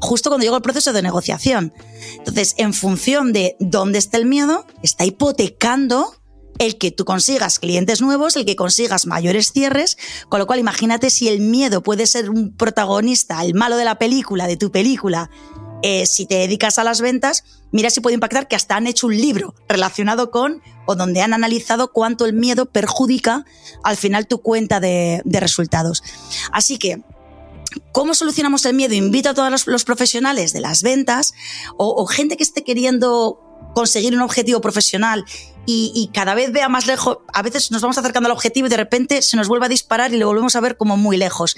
justo 0.01 0.31
cuando 0.31 0.45
llega 0.45 0.57
el 0.57 0.63
proceso 0.63 0.93
de 0.93 1.03
negociación. 1.03 1.73
Entonces, 2.19 2.55
en 2.57 2.73
función 2.73 3.33
de 3.33 3.57
dónde 3.59 3.99
está 3.99 4.17
el 4.17 4.27
miedo, 4.27 4.67
está 4.83 5.05
hipotecando 5.05 6.15
el 6.59 6.79
que 6.79 6.91
tú 6.91 7.05
consigas 7.05 7.59
clientes 7.59 8.01
nuevos, 8.01 8.37
el 8.37 8.45
que 8.45 8.57
consigas 8.57 9.07
mayores 9.07 9.53
cierres, 9.53 9.97
con 10.29 10.41
lo 10.41 10.47
cual 10.47 10.59
imagínate 10.59 11.11
si 11.11 11.29
el 11.29 11.41
miedo 11.41 11.83
puede 11.83 12.07
ser 12.07 12.31
un 12.31 12.53
protagonista, 12.57 13.45
el 13.45 13.55
malo 13.55 13.77
de 13.77 13.85
la 13.85 13.99
película, 13.99 14.47
de 14.47 14.57
tu 14.57 14.71
película, 14.71 15.31
eh, 15.83 16.07
si 16.07 16.27
te 16.27 16.37
dedicas 16.37 16.79
a 16.79 16.85
las 16.85 17.01
ventas, 17.01 17.45
mira 17.71 17.91
si 17.91 18.01
puede 18.01 18.15
impactar 18.15 18.49
que 18.49 18.57
hasta 18.57 18.77
han 18.77 18.89
hecho 18.89 19.07
un 19.07 19.17
libro 19.17 19.55
relacionado 19.69 20.31
con 20.31 20.61
o 20.87 20.97
donde 20.97 21.21
han 21.21 21.33
analizado 21.33 21.93
cuánto 21.93 22.25
el 22.25 22.33
miedo 22.33 22.67
perjudica 22.67 23.45
al 23.85 23.97
final 23.97 24.27
tu 24.27 24.43
cuenta 24.43 24.81
de, 24.81 25.23
resultados. 25.25 26.03
Así 26.53 26.79
que 26.79 27.03
¿Cómo 27.93 28.15
solucionamos 28.15 28.65
el 28.65 28.75
miedo? 28.75 28.95
Invito 28.95 29.29
a 29.29 29.35
todos 29.35 29.67
los, 29.67 29.85
profesionales 29.85 30.55
de 30.55 30.61
las 30.61 30.83
ventas 30.83 31.35
o, 31.77 32.07
gente 32.07 32.39
que 32.39 32.43
esté 32.43 32.65
queriendo 32.65 33.39
conseguir 33.75 34.15
un 34.15 34.23
objetivo 34.23 34.63
profesional 34.63 35.27
y, 35.71 36.09
cada 36.15 36.35
vez 36.35 36.51
vea 36.51 36.71
más 36.71 36.87
lejos, 36.87 37.19
a 37.31 37.43
veces 37.43 37.71
nos 37.71 37.83
vamos 37.83 37.99
acercando 37.99 38.29
al 38.29 38.33
objetivo 38.33 38.67
y 38.67 38.71
de 38.71 38.79
repente 38.79 39.21
se 39.21 39.37
nos 39.37 39.49
vuelve 39.49 39.67
a 39.67 39.69
disparar 39.69 40.15
y 40.15 40.17
lo 40.17 40.27
volvemos 40.27 40.57
a 40.57 40.61
ver 40.61 40.79
como 40.79 40.97
muy 40.97 41.19
lejos. 41.19 41.57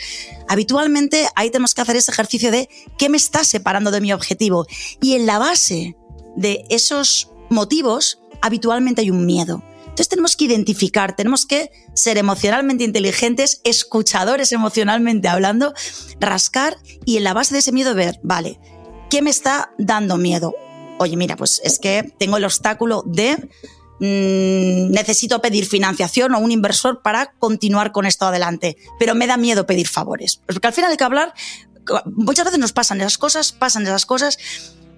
Habitualmente 0.49 1.29
ahí 1.37 1.51
tenemos 1.51 1.75
que 1.75 1.83
hacer 1.83 1.95
ese 1.95 2.11
ejercicio 2.11 2.51
de 2.51 2.69
qué 2.99 3.09
me 3.09 3.17
está 3.17 3.45
separando 3.45 3.93
de 3.93 4.01
mi 4.01 4.13
objetivo. 4.13 4.67
Y 5.01 5.15
en 5.15 5.27
la 5.27 5.39
base 5.39 5.97
de 6.35 6.65
esos 6.71 7.31
motivos, 7.51 8.21
habitualmente 8.43 9.03
hay 9.03 9.11
un 9.11 9.27
miedo. 9.27 9.63
Entonces 9.83 10.09
tenemos 10.09 10.35
que 10.35 10.47
identificar, 10.47 11.15
tenemos 11.15 11.47
que 11.47 11.71
ser 11.95 12.19
emocionalmente 12.19 12.83
inteligentes, 12.83 13.61
escuchadores 13.63 14.51
emocionalmente 14.51 15.29
hablando, 15.29 15.73
rascar 16.19 16.79
y 17.05 17.17
en 17.17 17.23
la 17.23 17.33
base 17.33 17.55
de 17.55 17.61
ese 17.61 17.71
miedo 17.71 17.95
ver, 17.95 18.19
vale, 18.25 18.59
¿qué 19.09 19.23
me 19.23 19.31
está 19.31 19.73
dando 19.79 20.17
miedo? 20.17 20.53
oye, 21.01 21.17
mira, 21.17 21.35
pues 21.35 21.63
es 21.65 21.79
que 21.79 22.13
tengo 22.19 22.37
el 22.37 22.45
obstáculo 22.45 23.03
de 23.07 23.49
mm, 24.01 24.91
necesito 24.91 25.41
pedir 25.41 25.67
financiación 25.67 26.35
o 26.35 26.39
un 26.39 26.51
inversor 26.51 27.03
para 27.03 27.33
continuar 27.39 27.93
con 27.93 28.07
esto 28.07 28.27
adelante, 28.27 28.77
pero 28.99 29.15
me 29.15 29.27
da 29.27 29.37
miedo 29.37 29.67
pedir 29.67 29.89
favores. 29.89 30.41
Porque 30.47 30.67
al 30.67 30.73
final 30.73 30.91
hay 30.91 30.97
que 30.97 31.05
hablar, 31.05 31.35
muchas 32.07 32.47
veces 32.47 32.61
nos 32.61 32.73
pasan 32.73 33.01
esas 33.01 33.19
cosas, 33.19 33.53
pasan 33.53 33.85
esas 33.85 34.07
cosas. 34.07 34.39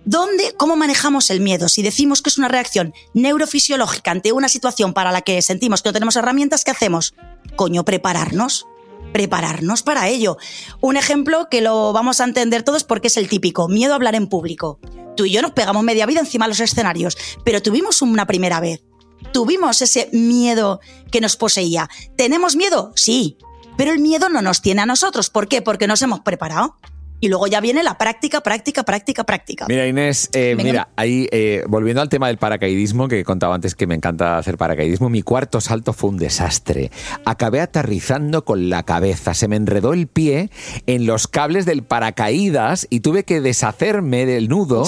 ¿Dónde, 0.04 0.54
cómo 0.56 0.74
manejamos 0.74 1.30
el 1.30 1.40
miedo? 1.40 1.68
Si 1.68 1.82
decimos 1.82 2.22
que 2.22 2.30
es 2.30 2.38
una 2.38 2.48
reacción 2.48 2.92
neurofisiológica 3.14 4.10
ante 4.10 4.32
una 4.32 4.48
situación 4.48 4.94
para 4.94 5.12
la 5.12 5.22
que 5.22 5.40
sentimos 5.42 5.82
que 5.82 5.90
no 5.90 5.92
tenemos 5.92 6.16
herramientas, 6.16 6.64
¿qué 6.64 6.72
hacemos? 6.72 7.14
Coño, 7.56 7.84
prepararnos 7.84 8.66
prepararnos 9.12 9.82
para 9.82 10.08
ello. 10.08 10.38
Un 10.80 10.96
ejemplo 10.96 11.48
que 11.50 11.60
lo 11.60 11.92
vamos 11.92 12.20
a 12.20 12.24
entender 12.24 12.62
todos 12.62 12.82
porque 12.82 13.08
es 13.08 13.16
el 13.16 13.28
típico, 13.28 13.68
miedo 13.68 13.92
a 13.92 13.96
hablar 13.96 14.14
en 14.14 14.26
público. 14.26 14.80
Tú 15.16 15.26
y 15.26 15.32
yo 15.32 15.42
nos 15.42 15.52
pegamos 15.52 15.84
media 15.84 16.06
vida 16.06 16.20
encima 16.20 16.46
de 16.46 16.50
los 16.50 16.60
escenarios, 16.60 17.16
pero 17.44 17.62
tuvimos 17.62 18.00
una 18.02 18.26
primera 18.26 18.60
vez. 18.60 18.82
Tuvimos 19.32 19.82
ese 19.82 20.08
miedo 20.12 20.80
que 21.10 21.20
nos 21.20 21.36
poseía. 21.36 21.88
¿Tenemos 22.16 22.56
miedo? 22.56 22.92
Sí, 22.96 23.36
pero 23.76 23.92
el 23.92 23.98
miedo 23.98 24.28
no 24.28 24.42
nos 24.42 24.62
tiene 24.62 24.82
a 24.82 24.86
nosotros. 24.86 25.30
¿Por 25.30 25.48
qué? 25.48 25.62
Porque 25.62 25.86
nos 25.86 26.02
hemos 26.02 26.20
preparado 26.20 26.76
y 27.22 27.28
luego 27.28 27.46
ya 27.46 27.60
viene 27.60 27.84
la 27.84 27.96
práctica, 27.96 28.40
práctica, 28.40 28.82
práctica, 28.82 29.22
práctica. 29.22 29.66
Mira, 29.68 29.86
Inés, 29.86 30.28
eh, 30.32 30.56
mira, 30.56 30.88
ahí, 30.96 31.28
eh, 31.30 31.62
volviendo 31.68 32.02
al 32.02 32.08
tema 32.08 32.26
del 32.26 32.36
paracaidismo, 32.36 33.06
que 33.06 33.22
contaba 33.22 33.54
antes 33.54 33.76
que 33.76 33.86
me 33.86 33.94
encanta 33.94 34.38
hacer 34.38 34.58
paracaidismo, 34.58 35.08
mi 35.08 35.22
cuarto 35.22 35.60
salto 35.60 35.92
fue 35.92 36.10
un 36.10 36.16
desastre. 36.16 36.90
Acabé 37.24 37.60
aterrizando 37.60 38.44
con 38.44 38.68
la 38.68 38.82
cabeza, 38.82 39.34
se 39.34 39.46
me 39.46 39.54
enredó 39.54 39.92
el 39.92 40.08
pie 40.08 40.50
en 40.86 41.06
los 41.06 41.28
cables 41.28 41.64
del 41.64 41.84
paracaídas 41.84 42.88
y 42.90 43.00
tuve 43.00 43.22
que 43.22 43.40
deshacerme 43.40 44.26
del 44.26 44.48
nudo 44.48 44.82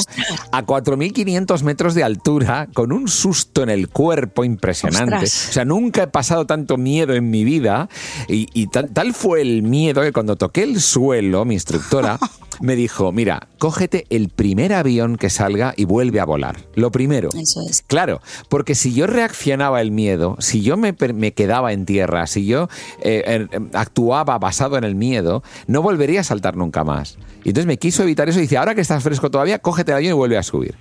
a 0.50 0.66
4.500 0.66 1.62
metros 1.62 1.94
de 1.94 2.02
altura 2.02 2.66
con 2.74 2.90
un 2.90 3.06
susto 3.06 3.62
en 3.62 3.70
el 3.70 3.88
cuerpo 3.90 4.42
impresionante. 4.42 5.26
O 5.26 5.28
sea, 5.28 5.64
nunca 5.64 6.02
he 6.02 6.08
pasado 6.08 6.46
tanto 6.46 6.78
miedo 6.78 7.14
en 7.14 7.30
mi 7.30 7.44
vida 7.44 7.88
y, 8.26 8.66
tal, 8.66 8.90
tal 8.90 9.14
fue 9.14 9.40
el 9.40 9.62
miedo 9.62 10.02
que 10.02 10.10
cuando 10.10 10.34
toqué 10.34 10.64
el 10.64 10.80
suelo, 10.80 11.44
mi 11.44 11.54
instructora, 11.54 12.18
me 12.60 12.76
dijo, 12.76 13.12
mira, 13.12 13.48
cógete 13.58 14.06
el 14.10 14.28
primer 14.28 14.72
avión 14.72 15.16
que 15.16 15.30
salga 15.30 15.74
y 15.76 15.84
vuelve 15.84 16.20
a 16.20 16.24
volar. 16.24 16.56
Lo 16.74 16.90
primero. 16.90 17.28
Eso 17.28 17.60
es. 17.68 17.82
Claro, 17.82 18.20
porque 18.48 18.74
si 18.74 18.92
yo 18.94 19.06
reaccionaba 19.06 19.80
el 19.80 19.90
miedo, 19.90 20.36
si 20.40 20.62
yo 20.62 20.76
me, 20.76 20.94
me 21.14 21.32
quedaba 21.32 21.72
en 21.72 21.86
tierra, 21.86 22.26
si 22.26 22.46
yo 22.46 22.68
eh, 23.02 23.22
er, 23.26 23.48
actuaba 23.72 24.38
basado 24.38 24.76
en 24.76 24.84
el 24.84 24.94
miedo, 24.94 25.42
no 25.66 25.82
volvería 25.82 26.20
a 26.20 26.24
saltar 26.24 26.56
nunca 26.56 26.84
más. 26.84 27.18
Y 27.44 27.50
entonces 27.50 27.66
me 27.66 27.78
quiso 27.78 28.02
evitar 28.02 28.28
eso 28.28 28.38
y 28.38 28.42
dice, 28.42 28.56
ahora 28.56 28.74
que 28.74 28.80
estás 28.80 29.02
fresco 29.02 29.30
todavía, 29.30 29.58
cógete 29.58 29.92
el 29.92 29.96
avión 29.96 30.12
y 30.12 30.16
vuelve 30.16 30.38
a 30.38 30.42
subir. 30.42 30.76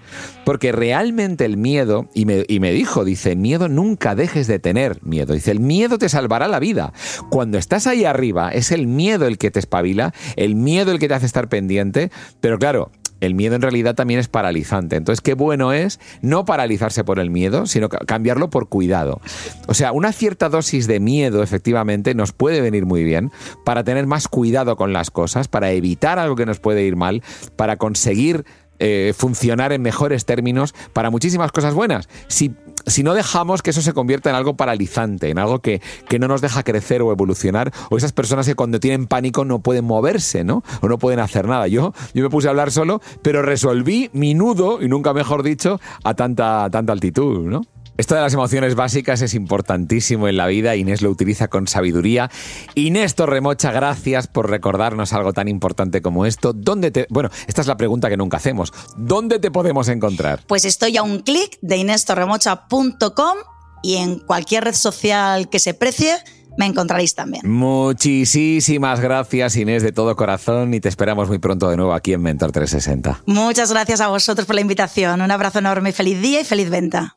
Porque 0.45 0.71
realmente 0.71 1.43
el 1.43 1.57
miedo, 1.57 2.07
y 2.13 2.25
me, 2.25 2.45
y 2.47 2.61
me 2.61 2.71
dijo, 2.71 3.03
dice, 3.03 3.35
miedo 3.35 3.67
nunca 3.67 4.15
dejes 4.15 4.47
de 4.47 4.59
tener 4.59 4.99
miedo. 5.03 5.33
Dice, 5.33 5.51
el 5.51 5.59
miedo 5.59 5.97
te 5.97 6.07
salvará 6.07 6.47
la 6.47 6.59
vida. 6.59 6.93
Cuando 7.29 7.57
estás 7.57 7.85
ahí 7.85 8.05
arriba, 8.05 8.49
es 8.49 8.71
el 8.71 8.87
miedo 8.87 9.27
el 9.27 9.37
que 9.37 9.51
te 9.51 9.59
espabila, 9.59 10.13
el 10.37 10.55
miedo 10.55 10.91
el 10.91 10.99
que 10.99 11.09
te 11.09 11.15
hace 11.15 11.25
estar 11.33 11.49
pendiente, 11.49 12.11
pero 12.39 12.59
claro, 12.59 12.91
el 13.23 13.35
miedo 13.35 13.55
en 13.55 13.61
realidad 13.61 13.95
también 13.95 14.19
es 14.19 14.27
paralizante. 14.27 14.97
Entonces, 14.97 15.21
qué 15.21 15.33
bueno 15.33 15.71
es 15.71 15.99
no 16.21 16.45
paralizarse 16.45 17.03
por 17.03 17.19
el 17.19 17.29
miedo, 17.29 17.65
sino 17.65 17.87
cambiarlo 17.89 18.49
por 18.49 18.67
cuidado. 18.67 19.21
O 19.67 19.73
sea, 19.73 19.93
una 19.93 20.11
cierta 20.11 20.49
dosis 20.49 20.87
de 20.87 20.99
miedo, 20.99 21.41
efectivamente, 21.41 22.15
nos 22.15 22.33
puede 22.33 22.59
venir 22.59 22.85
muy 22.85 23.03
bien 23.03 23.31
para 23.63 23.83
tener 23.83 24.07
más 24.07 24.27
cuidado 24.27 24.75
con 24.75 24.91
las 24.91 25.09
cosas, 25.09 25.47
para 25.47 25.71
evitar 25.71 26.19
algo 26.19 26.35
que 26.35 26.45
nos 26.45 26.59
puede 26.59 26.83
ir 26.83 26.97
mal, 26.97 27.23
para 27.55 27.77
conseguir 27.77 28.43
eh, 28.79 29.13
funcionar 29.15 29.71
en 29.71 29.81
mejores 29.81 30.25
términos 30.25 30.75
para 30.91 31.09
muchísimas 31.09 31.53
cosas 31.53 31.73
buenas. 31.73 32.09
Si, 32.27 32.53
si, 32.85 33.03
no 33.03 33.13
dejamos 33.13 33.61
que 33.61 33.71
eso 33.71 33.81
se 33.81 33.93
convierta 33.93 34.29
en 34.29 34.35
algo 34.35 34.55
paralizante, 34.55 35.29
en 35.29 35.39
algo 35.39 35.59
que, 35.59 35.81
que, 36.07 36.19
no 36.19 36.27
nos 36.27 36.41
deja 36.41 36.63
crecer 36.63 37.01
o 37.01 37.11
evolucionar, 37.11 37.71
o 37.89 37.97
esas 37.97 38.13
personas 38.13 38.45
que 38.45 38.55
cuando 38.55 38.79
tienen 38.79 39.07
pánico 39.07 39.45
no 39.45 39.59
pueden 39.59 39.85
moverse, 39.85 40.43
¿no? 40.43 40.63
O 40.81 40.87
no 40.87 40.97
pueden 40.97 41.19
hacer 41.19 41.47
nada. 41.47 41.67
Yo, 41.67 41.93
yo 42.13 42.23
me 42.23 42.29
puse 42.29 42.47
a 42.47 42.51
hablar 42.51 42.71
solo, 42.71 43.01
pero 43.21 43.41
resolví 43.41 44.09
mi 44.13 44.33
nudo, 44.33 44.81
y 44.81 44.87
nunca 44.87 45.13
mejor 45.13 45.43
dicho, 45.43 45.79
a 46.03 46.13
tanta, 46.13 46.65
a 46.65 46.69
tanta 46.69 46.93
altitud, 46.93 47.45
¿no? 47.45 47.61
Esto 47.95 48.15
de 48.15 48.21
las 48.21 48.33
emociones 48.33 48.73
básicas 48.73 49.21
es 49.21 49.35
importantísimo 49.35 50.27
en 50.27 50.37
la 50.37 50.47
vida. 50.47 50.75
Inés 50.75 51.03
lo 51.03 51.11
utiliza 51.11 51.47
con 51.47 51.67
sabiduría. 51.67 52.31
Inés 52.73 53.13
Torremocha, 53.13 53.71
gracias 53.71 54.27
por 54.27 54.49
recordarnos 54.49 55.13
algo 55.13 55.31
tan 55.31 55.47
importante 55.47 56.01
como 56.01 56.25
esto. 56.25 56.53
¿Dónde 56.53 56.89
te, 56.89 57.05
bueno, 57.09 57.29
esta 57.47 57.61
es 57.61 57.67
la 57.67 57.77
pregunta 57.77 58.09
que 58.09 58.17
nunca 58.17 58.37
hacemos. 58.37 58.73
¿Dónde 58.97 59.37
te 59.37 59.51
podemos 59.51 59.89
encontrar? 59.89 60.41
Pues 60.47 60.65
estoy 60.65 60.97
a 60.97 61.03
un 61.03 61.19
clic 61.19 61.59
de 61.61 61.77
inestorremocha.com 61.77 63.37
y 63.83 63.97
en 63.97 64.17
cualquier 64.19 64.63
red 64.63 64.73
social 64.73 65.49
que 65.49 65.59
se 65.59 65.75
precie 65.75 66.15
me 66.57 66.65
encontraréis 66.65 67.15
también. 67.15 67.49
Muchísimas 67.49 68.99
gracias 68.99 69.55
Inés 69.55 69.83
de 69.83 69.91
todo 69.91 70.15
corazón 70.15 70.73
y 70.73 70.79
te 70.79 70.89
esperamos 70.89 71.27
muy 71.27 71.39
pronto 71.39 71.69
de 71.69 71.77
nuevo 71.77 71.93
aquí 71.93 72.13
en 72.13 72.21
Mentor 72.21 72.51
360. 72.51 73.23
Muchas 73.25 73.71
gracias 73.71 74.01
a 74.01 74.07
vosotros 74.07 74.45
por 74.45 74.55
la 74.55 74.61
invitación. 74.61 75.21
Un 75.21 75.31
abrazo 75.31 75.59
enorme, 75.59 75.91
feliz 75.91 76.21
día 76.21 76.41
y 76.41 76.43
feliz 76.43 76.69
venta. 76.69 77.15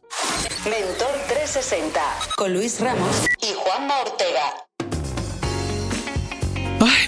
Mentor 0.65 1.09
360 1.29 2.01
con 2.37 2.53
Luis 2.53 2.81
Ramos 2.81 3.27
y 3.43 3.55
Juanma 3.55 3.95
Ortega. 4.01 4.67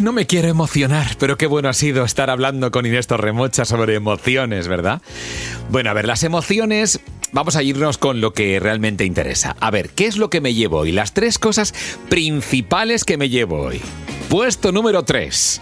No 0.00 0.12
me 0.12 0.26
quiero 0.26 0.48
emocionar, 0.48 1.16
pero 1.18 1.36
qué 1.36 1.46
bueno 1.46 1.68
ha 1.68 1.72
sido 1.72 2.04
estar 2.04 2.30
hablando 2.30 2.70
con 2.70 2.86
Inés 2.86 3.08
Torremocha 3.08 3.64
sobre 3.64 3.96
emociones, 3.96 4.68
¿verdad? 4.68 5.02
Bueno, 5.70 5.90
a 5.90 5.92
ver, 5.92 6.06
las 6.06 6.22
emociones 6.22 7.00
vamos 7.32 7.56
a 7.56 7.64
irnos 7.64 7.98
con 7.98 8.20
lo 8.20 8.32
que 8.32 8.60
realmente 8.60 9.04
interesa. 9.04 9.56
A 9.58 9.72
ver, 9.72 9.90
¿qué 9.90 10.06
es 10.06 10.16
lo 10.16 10.30
que 10.30 10.40
me 10.40 10.54
llevo 10.54 10.78
hoy? 10.78 10.92
Las 10.92 11.14
tres 11.14 11.38
cosas 11.38 11.74
principales 12.08 13.04
que 13.04 13.16
me 13.16 13.28
llevo 13.28 13.60
hoy. 13.60 13.80
Puesto 14.28 14.70
número 14.70 15.02
3. 15.02 15.60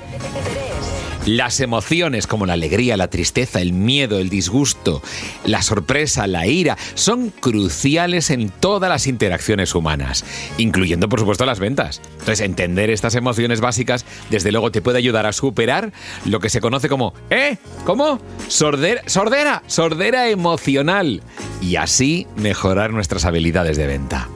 Las 1.27 1.59
emociones 1.59 2.29
como 2.29 2.47
la 2.47 2.53
alegría, 2.53 2.97
la 2.97 3.11
tristeza, 3.11 3.61
el 3.61 3.73
miedo, 3.73 4.21
el 4.21 4.29
disgusto, 4.29 5.03
la 5.45 5.61
sorpresa, 5.61 6.29
la 6.29 6.47
ira, 6.47 6.79
son 6.95 7.31
cruciales 7.31 8.31
en 8.31 8.49
todas 8.49 8.89
las 8.89 9.09
interacciones 9.09 9.75
humanas, 9.75 10.25
incluyendo 10.57 11.09
por 11.09 11.19
supuesto 11.19 11.45
las 11.45 11.59
ventas. 11.59 12.01
Entonces, 12.12 12.43
entender 12.43 12.91
estas 12.91 13.17
emociones 13.17 13.61
básicas, 13.61 14.07
desde 14.31 14.53
luego, 14.53 14.71
te 14.71 14.83
puede 14.83 14.99
ayudar 14.99 15.27
a 15.27 15.33
superar 15.33 15.93
lo 16.25 16.39
que 16.39 16.49
se 16.49 16.61
conoce 16.61 16.89
como, 16.89 17.12
¿eh? 17.31 17.59
¿Cómo? 17.85 18.21
Sordera, 18.47 19.03
sordera, 19.07 19.65
sordera 19.67 20.29
emocional. 20.29 21.23
Y 21.61 21.75
así 21.75 22.29
mejorar 22.37 22.93
nuestras 22.93 23.25
habilidades 23.25 23.77
de 23.77 23.89
venta. 23.89 24.29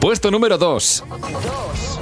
Puesto 0.00 0.32
número 0.32 0.58
2. 0.58 1.04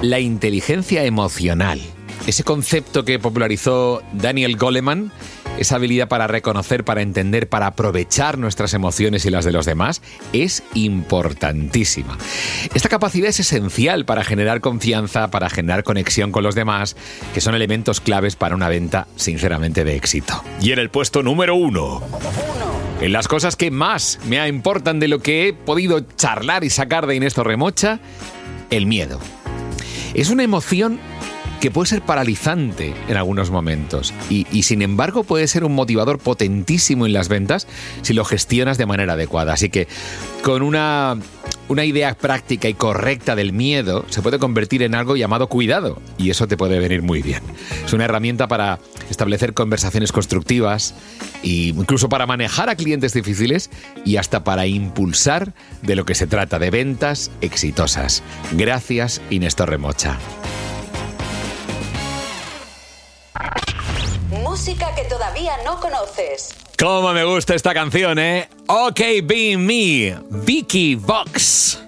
La 0.01 0.19
inteligencia 0.19 1.05
emocional 1.05 1.83
ese 2.29 2.45
concepto 2.45 3.07
que 3.07 3.19
popularizó 3.19 4.03
Daniel 4.13 4.59
Goleman, 4.59 5.11
esa 5.59 5.77
habilidad 5.77 6.09
para 6.09 6.27
reconocer, 6.27 6.85
para 6.85 7.01
entender, 7.01 7.49
para 7.49 7.69
aprovechar 7.69 8.37
nuestras 8.37 8.75
emociones 8.75 9.25
y 9.25 9.31
las 9.31 9.47
de 9.47 9.53
los 9.53 9.65
demás, 9.65 10.03
es 10.35 10.63
importantísima. 10.75 12.19
Esta 12.75 12.91
capacidad 12.91 13.31
es 13.31 13.41
esencial 13.41 14.05
para 14.05 14.25
generar 14.25 14.61
confianza, 14.61 15.31
para 15.31 15.49
generar 15.49 15.85
conexión 15.85 16.31
con 16.31 16.45
los 16.45 16.55
demás, 16.55 16.97
que 17.33 17.41
son 17.41 17.55
elementos 17.55 18.03
claves 18.03 18.37
para 18.37 18.55
una 18.55 18.69
venta 18.69 19.07
sinceramente 19.17 19.83
de 19.85 19.97
éxito. 19.97 20.45
Y 20.61 20.73
en 20.73 20.81
el 20.81 20.91
puesto 20.91 21.23
número 21.23 21.55
uno. 21.55 22.03
En 23.01 23.13
las 23.13 23.27
cosas 23.27 23.57
que 23.57 23.71
más 23.71 24.21
me 24.27 24.47
importan 24.47 25.01
de 25.01 25.09
lo 25.09 25.21
que 25.21 25.49
he 25.49 25.53
podido 25.55 26.01
charlar 26.01 26.63
y 26.63 26.69
sacar 26.69 27.07
de 27.07 27.17
Inés 27.17 27.33
Torremocha, 27.33 28.01
el 28.69 28.85
miedo. 28.85 29.19
Es 30.13 30.29
una 30.29 30.43
emoción 30.43 31.01
que 31.61 31.71
puede 31.71 31.89
ser 31.89 32.03
paralizante 32.03 32.95
en 33.09 33.17
algunos 33.17 33.51
momentos 33.51 34.15
y, 34.31 34.45
sin 34.63 34.83
embargo 34.83 35.25
puede 35.25 35.49
ser 35.49 35.65
un 35.65 35.75
motivador 35.75 36.19
potentísimo 36.19 37.07
en 37.07 37.13
las 37.13 37.29
ventas 37.29 37.67
si 38.03 38.13
lo 38.13 38.25
gestionas 38.25 38.79
de 38.79 38.87
manera 38.87 39.15
adecuada. 39.15 39.55
Así 39.55 39.69
que 39.69 39.89
con 40.43 40.63
una, 40.63 41.17
una 41.69 41.85
idea 41.85 42.15
práctica 42.15 42.69
y 42.69 42.75
correcta 42.75 43.35
del 43.35 43.53
miedo 43.53 44.05
se 44.09 44.23
puede 44.23 44.39
convertir 44.39 44.83
en 44.83 44.95
algo 44.95 45.17
llamado 45.17 45.49
cuidado 45.49 46.01
y 46.17 46.31
eso 46.31 46.47
te 46.47 46.57
puede 46.57 46.79
venir 46.79 47.03
muy 47.03 47.23
bien. 47.23 47.43
Es 47.85 47.93
una 47.93 48.05
herramienta 48.05 48.47
para 48.47 48.79
establecer 49.11 49.55
conversaciones 49.55 50.13
constructivas 50.13 50.95
e 51.43 51.73
incluso 51.75 52.09
para 52.09 52.27
manejar 52.27 52.69
a 52.69 52.77
clientes 52.77 53.15
difíciles 53.15 53.71
y 54.05 54.17
hasta 54.17 54.45
para 54.45 54.67
impulsar 54.67 55.55
de 55.83 55.97
lo 55.97 56.05
que 56.05 56.15
se 56.15 56.27
trata 56.27 56.59
de 56.59 56.71
ventas 56.71 57.31
exitosas. 57.41 58.23
Gracias 58.53 59.21
Inés 59.31 59.57
Torremocha. 59.57 60.19
Música 64.31 64.95
que 64.95 65.05
todavía 65.05 65.53
no 65.65 65.81
conoces. 65.81 66.55
¿Cómo 66.79 67.13
me 67.13 67.25
gusta 67.25 67.55
esta 67.55 67.75
canción, 67.75 68.19
eh? 68.19 68.49
OK, 68.69 69.01
Be 69.25 69.57
Me, 69.57 70.17
Vicky 70.31 70.95
Vox. 70.95 71.88